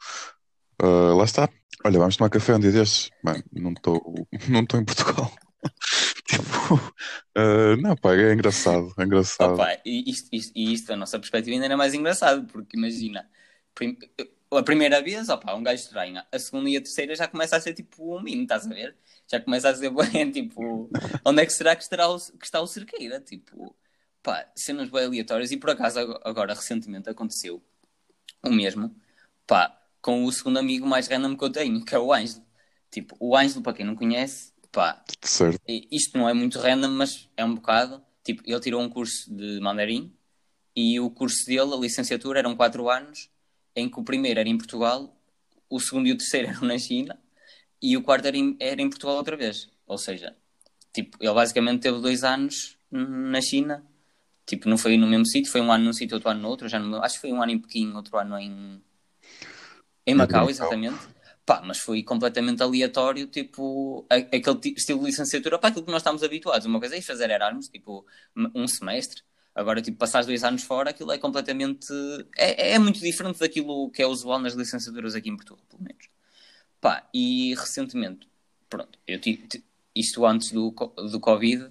[0.82, 1.50] ah, lá está,
[1.86, 5.32] olha, vamos tomar café um dia destes, mano, não estou não estou em Portugal.
[6.28, 6.94] Tipo,
[7.36, 9.56] ah, não, pá, é engraçado, é engraçado.
[9.56, 13.28] Opa, e isto, isto, isto, a nossa perspectiva ainda era mais engraçado, porque imagina,
[13.74, 13.98] prim-
[14.52, 17.62] a primeira vez, opa, um gajo estranha, a segunda e a terceira já começa a
[17.62, 18.96] ser tipo um mimo, estás a ver?
[19.28, 20.92] Já começa a ser bem, tipo,
[21.26, 23.20] onde é que será que, estará o, que está o cerqueira?
[23.20, 23.76] Tipo,
[24.22, 27.64] pá, cenas bem aleatórias, e por acaso ag- agora recentemente aconteceu
[28.44, 28.96] o mesmo,
[29.48, 32.46] pá, com o segundo amigo mais random que eu tenho, que é o Ângelo.
[32.90, 37.30] Tipo, o Ângelo, para quem não conhece, pá, Certo, isto não é muito random, mas
[37.36, 38.02] é um bocado.
[38.24, 40.14] Tipo, ele tirou um curso de mandarim
[40.76, 43.30] e o curso dele, a licenciatura, eram 4 anos,
[43.76, 45.16] em que o primeiro era em Portugal,
[45.70, 47.18] o segundo e o terceiro eram na China
[47.82, 49.70] e o quarto era em, era em Portugal outra vez.
[49.88, 50.36] Ou seja,
[50.94, 53.84] tipo, ele basicamente teve dois anos na China.
[54.46, 56.68] Tipo, não foi no mesmo sítio, foi um ano num sítio, outro ano no outro.
[56.68, 58.82] Já não, acho que foi um ano em Pequim, outro ano em,
[60.06, 60.50] em Macau.
[60.50, 61.00] exatamente.
[61.46, 66.02] Pá, mas foi completamente aleatório, tipo, aquele ti- estilo de licenciatura para aquilo que nós
[66.02, 66.66] estamos habituados.
[66.68, 68.06] Uma coisa é fazer Erasmus, tipo,
[68.56, 69.24] um semestre.
[69.54, 71.88] Agora, tipo, passar dois anos fora, aquilo é completamente.
[72.38, 76.08] É, é muito diferente daquilo que é usual nas licenciaturas aqui em Portugal, pelo menos.
[76.80, 78.28] Pá, e recentemente,
[78.70, 79.64] pronto, eu tive, ti-
[79.96, 80.72] isto antes do,
[81.12, 81.70] do Covid,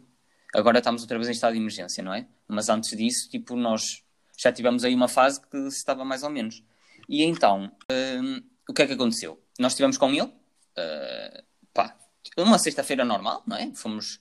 [0.54, 2.26] agora estamos outra vez em estado de emergência, não é?
[2.46, 4.02] Mas antes disso, tipo, nós
[4.38, 6.62] já tivemos aí uma fase que se estava mais ou menos.
[7.08, 9.40] E então, hum, o que é que aconteceu?
[9.60, 11.44] Nós estivemos com ele, uh,
[11.74, 11.94] pá,
[12.38, 13.70] uma sexta-feira normal, não é?
[13.74, 14.18] Fomos,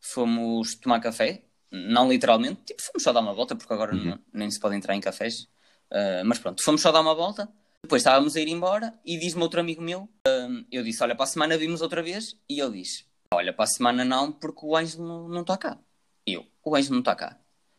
[0.00, 4.04] fomos tomar café, não literalmente, tipo, fomos só dar uma volta, porque agora Uhum.
[4.04, 5.42] não- nem se pode entrar em cafés.
[5.88, 7.48] Uh, mas pronto, fomos só dar uma volta.
[7.84, 11.22] Depois estávamos a ir embora e diz-me outro amigo meu, hum, eu disse, olha, para
[11.22, 12.36] a semana vimos outra vez.
[12.48, 15.78] E ele diz, olha, para a semana não, porque o Ângelo não, não está cá.
[16.26, 17.38] E eu, o Ângelo não está cá.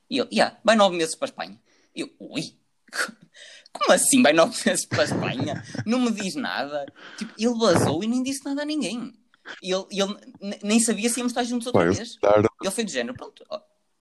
[0.10, 1.60] E ele, yeah, vai nove meses para a Espanha.
[1.94, 2.56] E eu, ui,
[3.74, 4.22] Como assim?
[4.22, 5.62] Vai nove meses para a Espanha?
[5.86, 6.86] Não me diz nada.
[7.16, 9.14] Tipo, ele vazou e nem disse nada a ninguém.
[9.62, 12.20] E ele, e ele ne- nem sabia se íamos estar juntos outra eu vez.
[12.62, 13.44] Ele foi do género, pronto.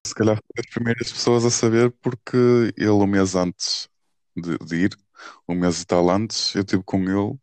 [0.07, 2.37] se calhar foi das primeiras pessoas a saber porque
[2.77, 3.89] ele, um mês antes
[4.37, 4.97] de, de ir,
[5.49, 7.39] um mês e tal antes, eu estive com ele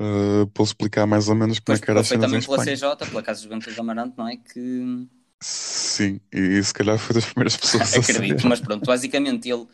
[0.00, 2.40] uh, para explicar mais ou menos como Pois, é que era as foi cenas em
[2.40, 2.58] também pela.
[2.64, 4.36] CJ, pela Casa dos Ventos do Amarante, não é?
[4.36, 5.08] Que
[5.42, 8.36] Sim, e se calhar foi das primeiras pessoas a saber.
[8.36, 9.66] acredito, mas pronto, basicamente ele.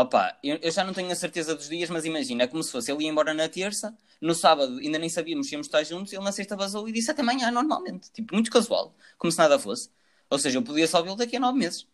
[0.00, 2.72] Opa, eu, eu já não tenho a certeza dos dias, mas imagina, é como se
[2.72, 6.10] fosse ele ia embora na terça, no sábado ainda nem sabíamos se íamos estar juntos,
[6.10, 8.10] ele na sexta vazou e disse até amanhã, normalmente.
[8.10, 9.90] Tipo, muito casual, como se nada fosse.
[10.30, 11.86] Ou seja, eu podia só vê-lo daqui a nove meses.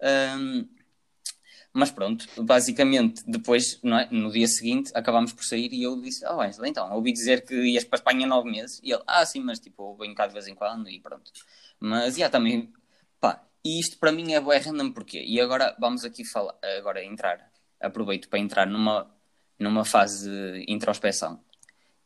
[0.00, 0.64] Ahm,
[1.72, 4.08] mas pronto, basicamente, depois, é?
[4.14, 7.54] no dia seguinte, acabámos por sair e eu disse: Oh, Angela, então, ouvi dizer que
[7.54, 8.80] ias para a Espanha nove meses.
[8.82, 11.30] E ele: Ah, sim, mas tipo, venho cá de vez em quando e pronto.
[11.78, 12.72] Mas, já, também,
[13.20, 15.22] pá, e isto para mim é bué random porquê?
[15.26, 19.10] E agora vamos aqui falar, agora entrar, aproveito para entrar numa,
[19.58, 21.40] numa fase de introspeção.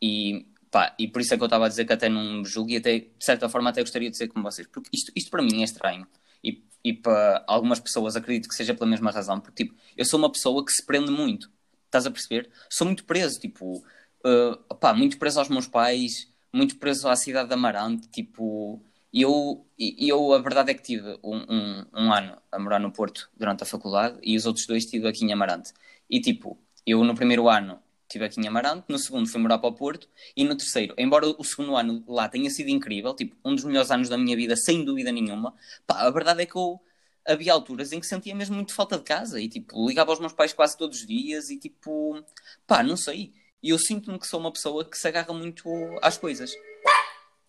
[0.03, 2.71] E, pá, e por isso é que eu estava a dizer que até não julgo
[2.71, 5.43] e até, de certa forma até gostaria de ser como vocês, porque isto, isto para
[5.43, 6.07] mim é estranho.
[6.43, 10.19] E, e para algumas pessoas acredito que seja pela mesma razão, porque tipo, eu sou
[10.19, 11.51] uma pessoa que se prende muito,
[11.87, 12.51] estás a perceber?
[12.69, 17.49] Sou muito preso, tipo, uh, pá, muito preso aos meus pais, muito preso à cidade
[17.49, 18.83] de Amarante, tipo,
[19.23, 22.91] eu, e- eu a verdade é que tive um, um, um ano a morar no
[22.93, 25.73] Porto durante a faculdade e os outros dois tive aqui em Amarante.
[26.11, 29.69] E tipo, eu no primeiro ano estive aqui em Amarante, no segundo fui morar para
[29.69, 33.55] o Porto e no terceiro, embora o segundo ano lá tenha sido incrível, tipo, um
[33.55, 35.55] dos melhores anos da minha vida, sem dúvida nenhuma,
[35.87, 36.81] pá, a verdade é que eu
[37.27, 40.33] havia alturas em que sentia mesmo muito falta de casa e tipo, ligava aos meus
[40.33, 42.23] pais quase todos os dias e tipo,
[42.67, 43.33] pá, não sei.
[43.63, 45.67] E eu sinto-me que sou uma pessoa que se agarra muito
[46.03, 46.55] às coisas.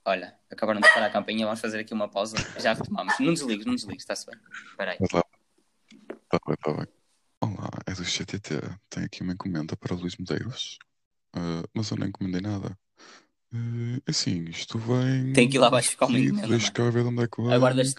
[0.06, 2.36] Olha, acabaram de parar a campainha, vamos fazer aqui uma pausa.
[2.60, 3.14] Já retomamos.
[3.20, 4.36] Não desligues, não desligues, está-se bem.
[4.70, 4.98] Espera aí.
[5.00, 5.24] Mas lá.
[6.30, 6.88] Tá bem, tá bem.
[7.42, 8.62] Olá, é do CTT.
[8.90, 10.78] Tenho aqui uma encomenda para o Luís Medeiros.
[11.34, 12.78] Ah, mas eu não encomendei nada.
[13.54, 15.34] Ah, assim, isto vem.
[15.34, 17.42] Tem que ir lá abaixo buscar uma encomenda, Deixa cá ver de onde é que
[17.42, 17.54] vem.
[17.54, 17.96] Aguardas,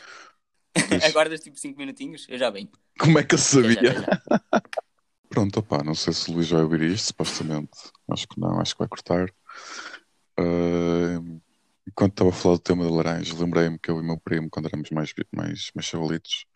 [0.74, 2.26] Deixa- aguardas tipo 5 minutinhos?
[2.28, 2.70] Eu já venho.
[3.00, 3.92] Como é que eu Já, já, sabia?
[4.00, 4.40] já.
[5.28, 7.76] Pronto, opá, não sei se o Luís vai ouvir isto, supostamente.
[8.10, 9.28] Acho que não, acho que vai cortar.
[10.38, 11.20] Ah,
[11.86, 14.48] enquanto estava a falar do tema da laranja, lembrei-me que eu e o meu primo,
[14.50, 16.46] quando éramos mais, mais, mais chavalitos,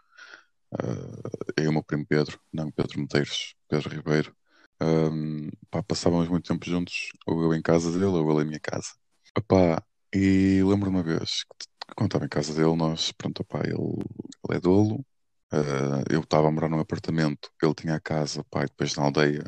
[0.78, 4.34] ah, eu e o meu primo Pedro, não Pedro Medeiros, Pedro Ribeiro,
[4.80, 5.10] ah,
[5.70, 8.90] pá, passávamos muito tempo juntos, ou eu em casa dele, ou ele em minha casa.
[9.36, 9.82] Opá,
[10.14, 13.74] e lembro uma vez que quando estava em casa dele, nós, pronto, opá, ele,
[14.48, 15.04] ele é dolo,
[15.52, 19.02] Uh, eu estava a morar num apartamento, ele tinha a casa, pá, e depois na
[19.02, 19.42] aldeia,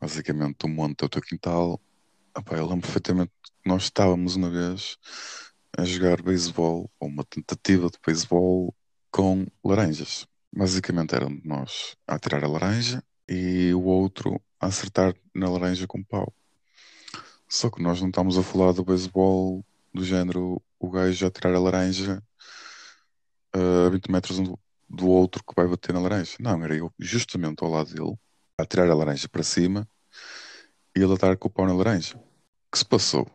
[0.00, 1.80] basicamente um monte é o teu quintal.
[2.34, 3.32] Ah, pá, eu lembro perfeitamente
[3.68, 4.96] nós estávamos uma vez
[5.76, 8.74] a jogar beisebol, ou uma tentativa de beisebol
[9.10, 10.26] com laranjas.
[10.50, 16.02] Basicamente eram nós a atirar a laranja e o outro a acertar na laranja com
[16.02, 16.32] pau.
[17.46, 21.54] Só que nós não estamos a falar do beisebol do género o gajo a tirar
[21.54, 22.22] a laranja
[23.52, 24.40] a 20 metros
[24.88, 26.36] do, outro que vai bater na laranja.
[26.40, 28.18] Não, era eu justamente ao lado dele,
[28.56, 29.86] a tirar a laranja para cima
[30.96, 32.16] e ele a estar com o pau na laranja.
[32.16, 33.30] O que se passou?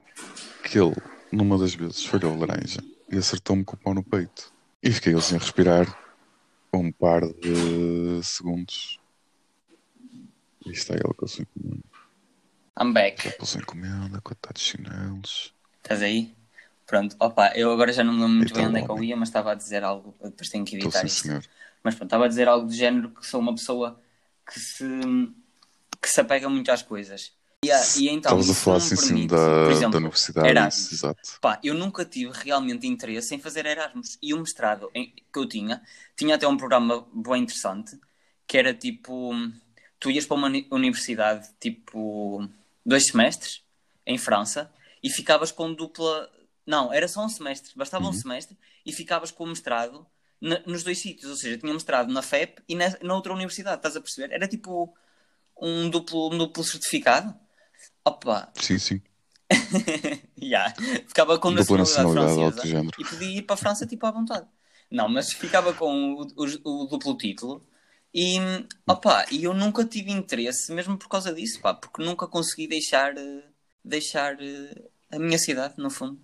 [0.73, 0.95] Que ele,
[1.31, 4.51] numa das vezes, falhou a laranja e acertou-me com o pau no peito.
[4.81, 5.86] E fiquei eu sem respirar
[6.73, 8.99] um par de segundos.
[10.65, 11.83] E está ele com a sua encomenda.
[12.81, 13.23] I'm back.
[13.23, 15.53] Já pôs a encomenda, coitado de chinelos.
[15.77, 16.33] Estás aí?
[16.88, 19.03] Pronto, opa, eu agora já não me lembro muito Então, bem onde é que eu
[19.03, 21.21] ia, mas estava a dizer algo, depois tenho que editar sim, isto.
[21.21, 21.43] senhor.
[21.83, 24.01] Mas pronto, estava a dizer algo do género que sou uma pessoa
[24.51, 24.86] que se,
[26.01, 27.31] que se apega muito às coisas.
[27.63, 30.47] E, a- e então, Estavas a falar assim, sim, da, por da exemplo, universidade.
[30.49, 30.91] Erasmus.
[30.93, 31.39] exato.
[31.41, 34.17] Pá, eu nunca tive realmente interesse em fazer Erasmus.
[34.21, 35.82] E o mestrado em- que eu tinha,
[36.17, 37.99] tinha até um programa bem interessante,
[38.47, 39.32] que era tipo,
[39.99, 42.47] tu ias para uma uni- universidade, tipo,
[42.86, 43.62] dois semestres,
[44.06, 44.71] em França,
[45.02, 46.30] e ficavas com dupla...
[46.65, 48.13] Não, era só um semestre, bastava um Uhum.
[48.13, 50.06] semestre, e ficavas com o mestrado
[50.39, 51.30] na- nos dois sítios.
[51.30, 54.34] Ou seja, tinha mestrado na FEP e na, na outra universidade, estás a perceber?
[54.34, 54.93] Era tipo
[55.62, 57.34] um duplo, um duplo certificado.
[58.05, 59.01] Opa, Sim, sim.
[60.41, 60.73] Yeah.
[61.07, 64.47] Ficava com Dupla nacionalidade nacionalidade, francesa e podia ir para a França tipo à vontade.
[64.91, 67.65] Não, mas ficava com o, o- o duplo título
[68.13, 68.37] e,
[68.87, 73.17] opa, e eu nunca tive interesse mesmo por causa disso, pá, porque nunca consegui deixar,
[73.17, 73.43] eh,
[73.83, 76.19] deixar eh, a minha cidade, no fundo.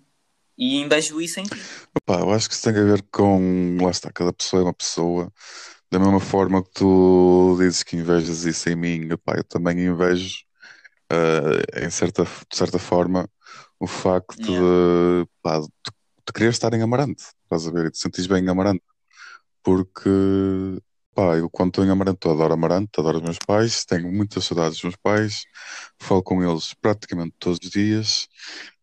[0.58, 1.70] E invejo isso em ti.
[1.96, 3.76] Opa, eu acho que isso tem a ver com.
[3.80, 5.32] Lá está, cada pessoa é uma pessoa.
[5.90, 10.44] Da mesma forma que tu dizes que invejas isso em mim, opá, eu também invejo,
[11.10, 13.28] eh, em certa, de certa forma,
[13.78, 17.24] o facto de, pá, de, de querer estar em Amarante.
[17.44, 17.86] Estás a ver?
[17.86, 18.82] E te sentires bem em Amarante.
[19.62, 20.10] Porque,
[21.12, 24.44] Opá, eu quando estou em Amarante, eu adoro Amarante, adoro os meus pais, tenho muitas
[24.44, 25.42] saudades dos meus pais,
[25.98, 28.28] falo com eles praticamente todos os dias,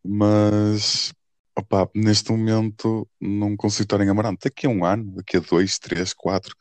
[0.04, 1.14] mas
[1.58, 4.42] opá, neste momento não consigo estar em Amarante.
[4.46, 6.56] Daqui a um ano, daqui a dois, três, quatro,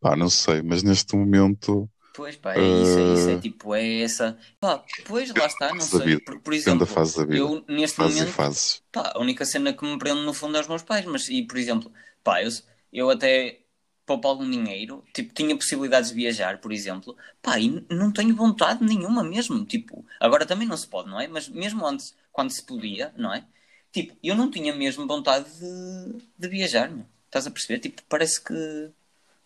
[0.00, 1.90] pá, não sei, mas neste momento.
[2.16, 4.38] Pois pá, é isso, é isso, é eh, tipo, é essa.
[4.58, 6.18] Pá, pois lá está, não fase sei.
[6.18, 8.82] Por, por exemplo, fase eu neste fases e momento, fases.
[8.90, 11.42] pá, a única cena que me prende no fundo é os meus pais, mas e
[11.42, 11.92] por exemplo,
[12.24, 12.50] pá, eu,
[12.90, 13.60] eu até
[14.06, 18.82] poupo algum dinheiro, tipo, tinha possibilidades de viajar, por exemplo, pá, e não tenho vontade
[18.82, 21.28] nenhuma mesmo, tipo, agora também não se pode, não é?
[21.28, 23.44] Mas mesmo antes, quando se podia, não é?
[23.92, 27.06] Tipo, eu não tinha mesmo vontade de, de viajar, meu.
[27.26, 27.80] Estás a perceber?
[27.80, 28.54] Tipo, parece que,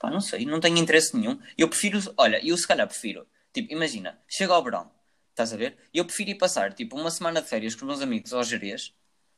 [0.01, 1.39] pá, não sei, não tenho interesse nenhum.
[1.59, 4.91] Eu prefiro, olha, eu se calhar prefiro, tipo, imagina, chega ao verão,
[5.31, 5.79] estás a ver?
[5.95, 8.95] Eu prefiro ir passar, tipo, uma semana de férias com os meus amigos ao Jerez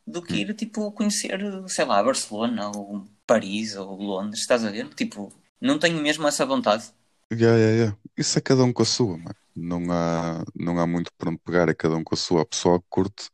[0.07, 0.37] do que Hum.
[0.37, 4.88] ir, tipo, conhecer, sei lá, Barcelona ou Paris ou Londres, estás a ver?
[4.94, 6.85] Tipo, não tenho mesmo essa vontade.
[7.33, 7.98] Yeah, yeah, yeah.
[8.16, 9.35] Isso é cada um com a sua, mano.
[9.57, 12.42] Não há, não há muito por onde pegar, é cada um com a sua.
[12.42, 13.31] A pessoa que curte,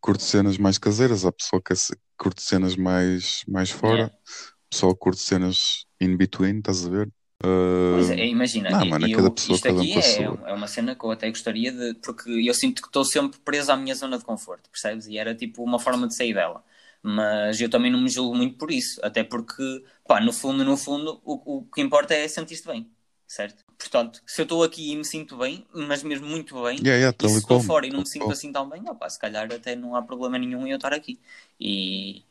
[0.00, 1.74] curte cenas mais caseiras, a pessoa que
[2.18, 4.14] curte cenas mais, mais fora, Yeah.
[4.14, 7.10] a pessoa que curte cenas in between, estás a ver?
[7.42, 10.94] Pois Uh, é, imagina, não, mano, é eu, pessoa, isto aqui é, é uma cena
[10.94, 11.94] que eu até gostaria de.
[11.94, 15.06] Porque eu sinto que estou sempre preso à minha zona de conforto, percebes?
[15.06, 16.62] E era tipo uma forma de sair dela.
[17.02, 19.62] Mas eu também não me julgo muito por isso, até porque,
[20.06, 22.90] pá, no fundo, no fundo, o, o que importa é sentir-te bem,
[23.26, 23.64] certo?
[23.78, 27.16] Portanto, se eu estou aqui e me sinto bem, mas mesmo muito bem, Yeah, yeah,
[27.18, 29.74] e se estou fora e não me sinto assim tão bem, opá, se calhar até
[29.74, 31.18] não há problema nenhum em eu estar aqui.
[31.58, 32.22] E,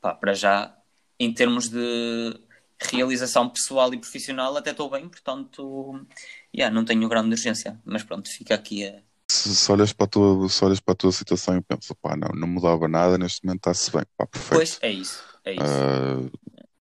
[0.00, 0.72] pá, para já,
[1.18, 2.38] em termos de
[2.82, 6.06] realização pessoal e profissional, até estou bem, portanto,
[6.54, 7.80] yeah, não tenho grande urgência.
[7.84, 9.02] Mas pronto, fica aqui a.
[9.30, 12.16] Se, se olhas para a tua, se olhas para a tua situação e pensas, pá,
[12.16, 14.80] não, não mudava nada, neste momento está-se bem, pá, Pois, perfeito.
[14.80, 15.84] é isso, é isso.
[15.86, 16.30] Uh,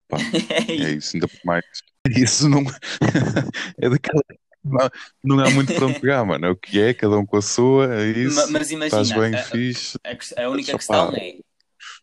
[0.09, 0.17] pá,
[0.67, 1.15] É é isso.
[1.15, 1.65] ainda por mais.
[2.07, 2.63] Isso não
[3.81, 4.23] é daquela.
[4.63, 4.89] Não,
[5.23, 6.45] não há muito para onde pegar, mano.
[6.47, 8.51] É o que é, cada um com a sua, é isso.
[8.51, 9.97] Mas Estás imagina, bem, a, fixe.
[10.05, 11.39] a, a única Só questão pá, é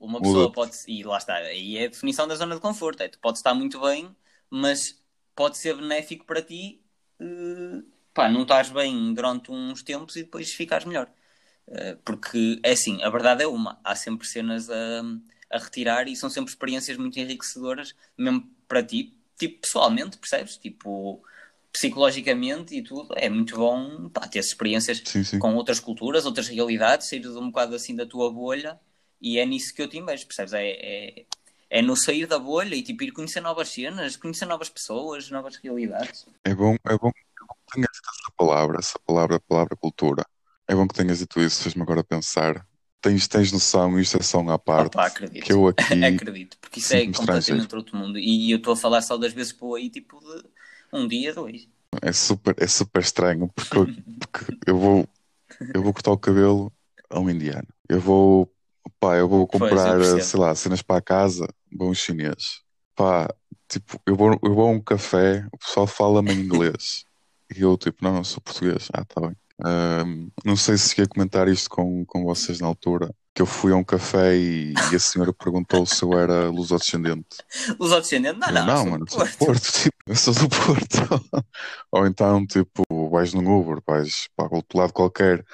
[0.01, 3.09] uma pessoa pode, e lá está, aí é a definição da zona de conforto, é
[3.09, 4.15] tu podes estar muito bem,
[4.51, 5.01] mas
[5.35, 6.81] pode ser benéfico para ti,
[7.21, 7.83] eh,
[8.15, 11.11] pá, não estás bem durante uns tempos e depois ficares melhor.
[11.69, 15.03] Eh, porque é assim, a verdade é uma, há sempre cenas a,
[15.51, 20.57] a retirar e são sempre experiências muito enriquecedoras, mesmo para ti, tipo pessoalmente, percebes?
[20.57, 21.23] Tipo,
[21.73, 25.39] psicologicamente e tudo, é muito bom pá, ter experiências Sim, sim.
[25.39, 28.81] com outras culturas, outras realidades, sair um bocado assim da tua bolha
[29.21, 30.53] e é nisso que eu te invejo, percebes?
[30.55, 31.27] É, é,
[31.71, 35.57] é no sair da bolha e tipo ir conhecer novas cenas, conhecer novas pessoas, novas
[35.57, 36.27] realidades.
[36.45, 37.21] É bom, é bom que
[37.75, 40.25] tenhas dito essa palavra, essa palavra, palavra cultura.
[40.69, 42.67] É bom que tenhas dito isso, fez-me agora pensar.
[43.01, 45.07] Tens, tens noção, isto é só um à parte, Opa,
[45.41, 45.53] que acredito.
[45.53, 48.19] eu aqui acredito, porque isso é completamente outro mundo.
[48.19, 50.45] E eu estou a falar só das vezes que vou aí, tipo, de
[50.93, 51.69] um dia, dois.
[52.03, 55.09] É super, é super estranho, porque, eu- porque eu vou,
[55.75, 56.73] eu vou cortar o cabelo
[57.11, 57.69] a um indiano.
[57.89, 58.53] Eu vou,
[59.01, 60.23] pá, eu vou Pois, eu comprar, percebo.
[60.23, 61.47] sei lá, cenas para a casa,
[61.81, 62.61] a um chinês.
[62.95, 63.29] Pá,
[63.69, 67.05] tipo, eu vou, eu vou a um café, o pessoal fala-me em inglês.
[67.57, 68.89] E eu, tipo, não, eu sou português.
[68.93, 69.37] Ah, tá bem.
[69.65, 73.73] Ahm, não sei se ia comentar isto com, com vocês na altura, que eu fui
[73.73, 77.37] a um café e, e a senhora perguntou se eu era lusodescendente.
[77.79, 79.47] Descendentes, não, Eu, não, não, mano, do eu sou do Porto.
[79.47, 81.45] Porto, tipo, eu sou do Porto.
[81.93, 85.45] Ou então, tipo, vais num Uber, vais para outro lado qualquer.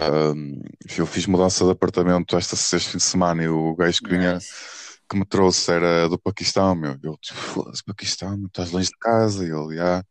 [0.00, 0.60] Ahm,
[0.96, 4.38] eu fiz mudança de apartamento esta sexta fim de semana e o gajo que vinha,
[5.08, 6.96] que me trouxe era do Paquistão, meu.
[7.02, 9.44] Eu, tipo, foda-se, Paquistão, meu, estás longe de casa.
[9.44, 10.02] E ele, há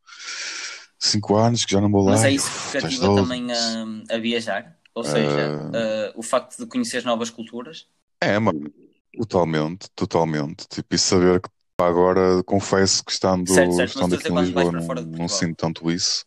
[1.00, 2.28] cinco anos que já não vou Mas lá.
[2.28, 3.16] é E eu, isso que te doido.
[3.24, 4.78] também a, a viajar?
[4.94, 7.88] Ou seja, ah, o facto de conhecer novas culturas?
[8.22, 8.72] é, mano,
[9.18, 10.68] totalmente, totalmente.
[10.68, 14.72] Tipo, e saber que agora confesso que estando, Certo, certo, mas estando aqui em Lisboa
[14.72, 16.26] não, não sinto tanto isso.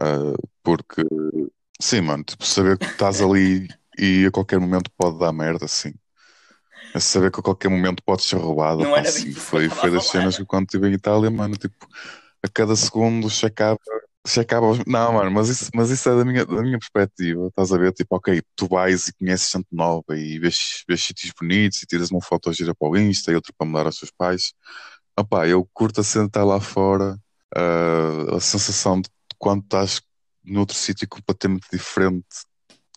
[0.00, 1.02] Ah, porque,
[1.80, 5.92] sim, mano, tipo, saber que estás ali e a qualquer momento pode dar merda, assim.
[6.94, 9.68] É saber que a qualquer momento podes ser roubado, Não pá, era sim, eu foi,
[9.68, 11.86] foi a das cenas que quando estive em Itália, mano, tipo,
[12.42, 13.78] a cada segundo checava,
[14.26, 14.78] checava os...
[14.86, 17.92] Não, mano, mas isso, mas isso é da minha, da minha perspectiva, estás a ver?
[17.92, 22.10] Tipo, ok, tu vais e conheces gente nova e vês, vês sítios bonitos e tiras
[22.10, 24.54] uma foto gira para o Insta e outra para mandar aos teus pais.
[25.18, 27.18] Opá, eu curto a estar lá fora,
[27.56, 30.00] ah, a sensação de quando estás
[30.44, 32.26] noutro sítio completamente diferente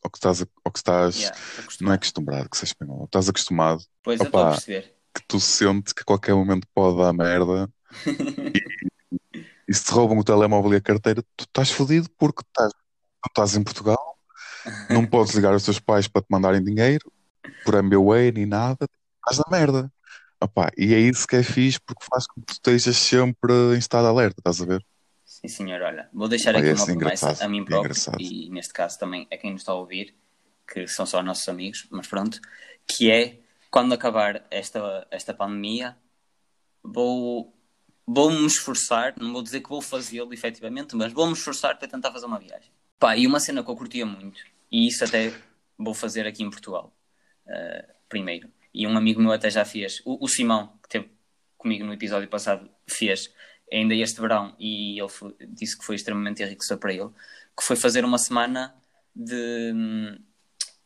[0.04, 1.38] ao que estás, ao que estás Yeah,
[1.82, 2.50] não é acostumado.
[2.50, 4.94] que seja espanhol, estás acostumado, Pois eu estou a opá, perceber.
[5.14, 7.70] que tu sentes que a qualquer momento pode dar merda
[9.68, 13.30] e se te roubam o telemóvel e a carteira, tu estás fodido porque estás, não
[13.30, 14.18] estás em Portugal,
[14.90, 17.12] não podes ligar aos teus pais para te mandarem dinheiro
[17.66, 18.88] por MBWay nem nada,
[19.18, 19.92] estás na merda.
[20.40, 23.78] Opá, e é isso que é fixe porque faz com que tu estejas sempre em
[23.80, 24.86] estado alerta, estás a ver?
[25.48, 28.18] Sim, senhor, olha, vou deixar aqui uma promessa a mim próprio engraçado.
[28.20, 30.14] e neste caso também a quem nos está a ouvir,
[30.68, 32.40] que são só nossos amigos, mas pronto,
[32.86, 33.40] que é
[33.72, 35.98] quando acabar esta, esta pandemia,
[36.84, 37.54] vou,
[38.06, 41.88] vou me esforçar, não vou dizer que vou fazê-lo efetivamente, mas vou me esforçar para
[41.88, 42.72] tentar fazer uma viagem.
[43.00, 45.34] Pá, e uma cena que eu curtia muito, e isso até
[45.78, 46.94] vou fazer aqui em Portugal,
[47.46, 51.10] uh, primeiro, e um amigo meu até já fez, o, o Simão, que esteve
[51.58, 53.34] comigo no episódio passado, fez
[53.72, 57.10] ainda este verão, e ele foi, disse que foi extremamente enriquecedor para ele,
[57.56, 58.74] que foi fazer uma semana
[59.16, 60.20] de.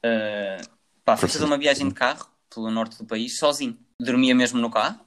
[0.04, 0.70] Uh,
[1.04, 3.78] pá, foi fazer uma viagem de carro pelo norte do país sozinho.
[4.00, 5.00] Dormia mesmo no carro.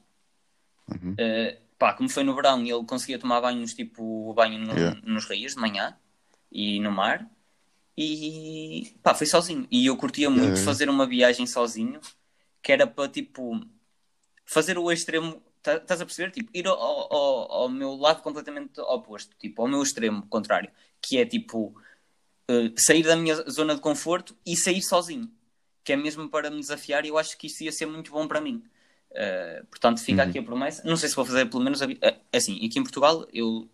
[0.89, 1.13] Uhum.
[1.13, 5.01] Uh, pá, como foi no verão, ele conseguia tomar banhos tipo banho no, Yeah.
[5.03, 5.97] nos rios de manhã
[6.51, 7.29] e no mar.
[7.97, 9.67] E pá, foi sozinho.
[9.71, 10.63] E eu curtia muito Yeah.
[10.63, 11.99] fazer uma viagem sozinho,
[12.61, 13.59] que era para tipo
[14.45, 15.41] fazer o extremo.
[15.65, 16.31] Tá- Estás a perceber?
[16.31, 21.17] Tipo, ir ao, ao, ao meu lado completamente oposto, tipo, ao meu extremo contrário, que
[21.17, 21.75] é tipo
[22.47, 25.29] eh, sair da minha zona de conforto e sair sozinho,
[25.83, 28.27] que é mesmo para me desafiar e eu acho que isso ia ser muito bom
[28.27, 28.63] para mim.
[29.11, 30.29] Eh, portanto, fica Uhum.
[30.29, 30.83] aqui a promessa.
[30.85, 33.67] Não sei se vou fazer pelo menos eh, assim, aqui em Portugal eu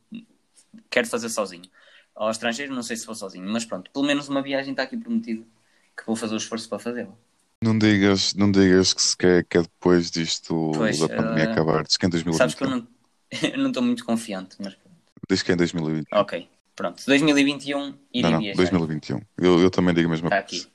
[0.90, 1.66] quero fazer sozinho.
[2.16, 4.98] Ao estrangeiro não sei se vou sozinho, mas pronto, pelo menos uma viagem está aqui
[4.98, 5.46] prometido
[5.98, 7.16] que vou fazer o esforço para fazê-la.
[7.64, 11.52] Não digas, não digas que, se quer, que é depois disto Pois, da pandemia eh,
[11.52, 11.84] acabar.
[11.84, 12.38] Diz que é em 2021.
[12.38, 12.88] Sabes que eu não
[13.54, 14.76] eu não estou muito confiante, mas.
[15.30, 16.08] Diz que é em 2020.
[16.12, 17.80] ok, pronto, 2021
[18.14, 18.58] irei Não, não, viajar.
[18.58, 19.22] 2021.
[19.38, 20.64] Eu, eu também digo a mesma Está coisa.
[20.66, 20.72] aqui.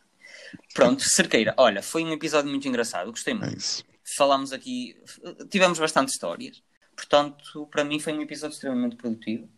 [0.72, 3.52] Pronto, Cerqueira, olha, foi um episódio muito engraçado, gostei muito.
[3.52, 3.84] É isso.
[4.16, 4.96] falámos aqui,
[5.50, 6.62] tivemos bastante histórias,
[6.94, 9.48] portanto, para mim foi um episódio extremamente produtivo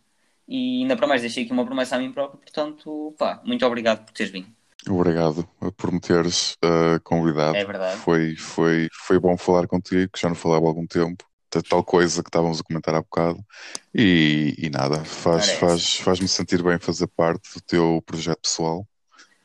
[0.47, 4.03] e ainda para mais deixei aqui uma promessa a mim próprio, portanto, pá, muito obrigado
[4.03, 4.47] por teres vindo.
[4.87, 5.43] Obrigado
[5.75, 7.55] por me teres uh, convidado.
[7.55, 7.99] É verdade.
[7.99, 11.23] Foi, foi, foi bom falar contigo, que já não falava há algum tempo.
[11.49, 13.43] Ta- Tal coisa que estávamos a comentar há bocado.
[13.93, 15.59] E, e nada, faz, Parece.
[15.59, 18.87] faz, faz-me sentir bem fazer parte do teu projeto pessoal.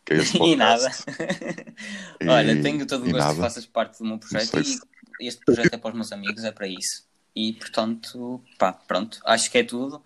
[0.04, 0.88] Que é E nada.
[2.20, 3.34] E- Olha, tenho todo o gosto que nada.
[3.40, 4.80] faças parte do meu projeto se-
[5.20, 7.04] e este projeto é para os meus amigos, é para isso.
[7.34, 9.96] E portanto, pá, pronto, acho que é tudo.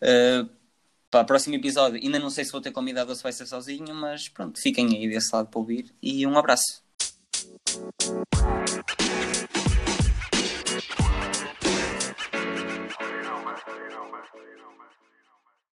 [0.00, 0.48] Uh,
[1.10, 3.46] para o próximo episódio, ainda não sei se vou ter convidado ou se vai ser
[3.46, 6.82] sozinho, mas pronto, fiquem aí desse lado para ouvir e um abraço.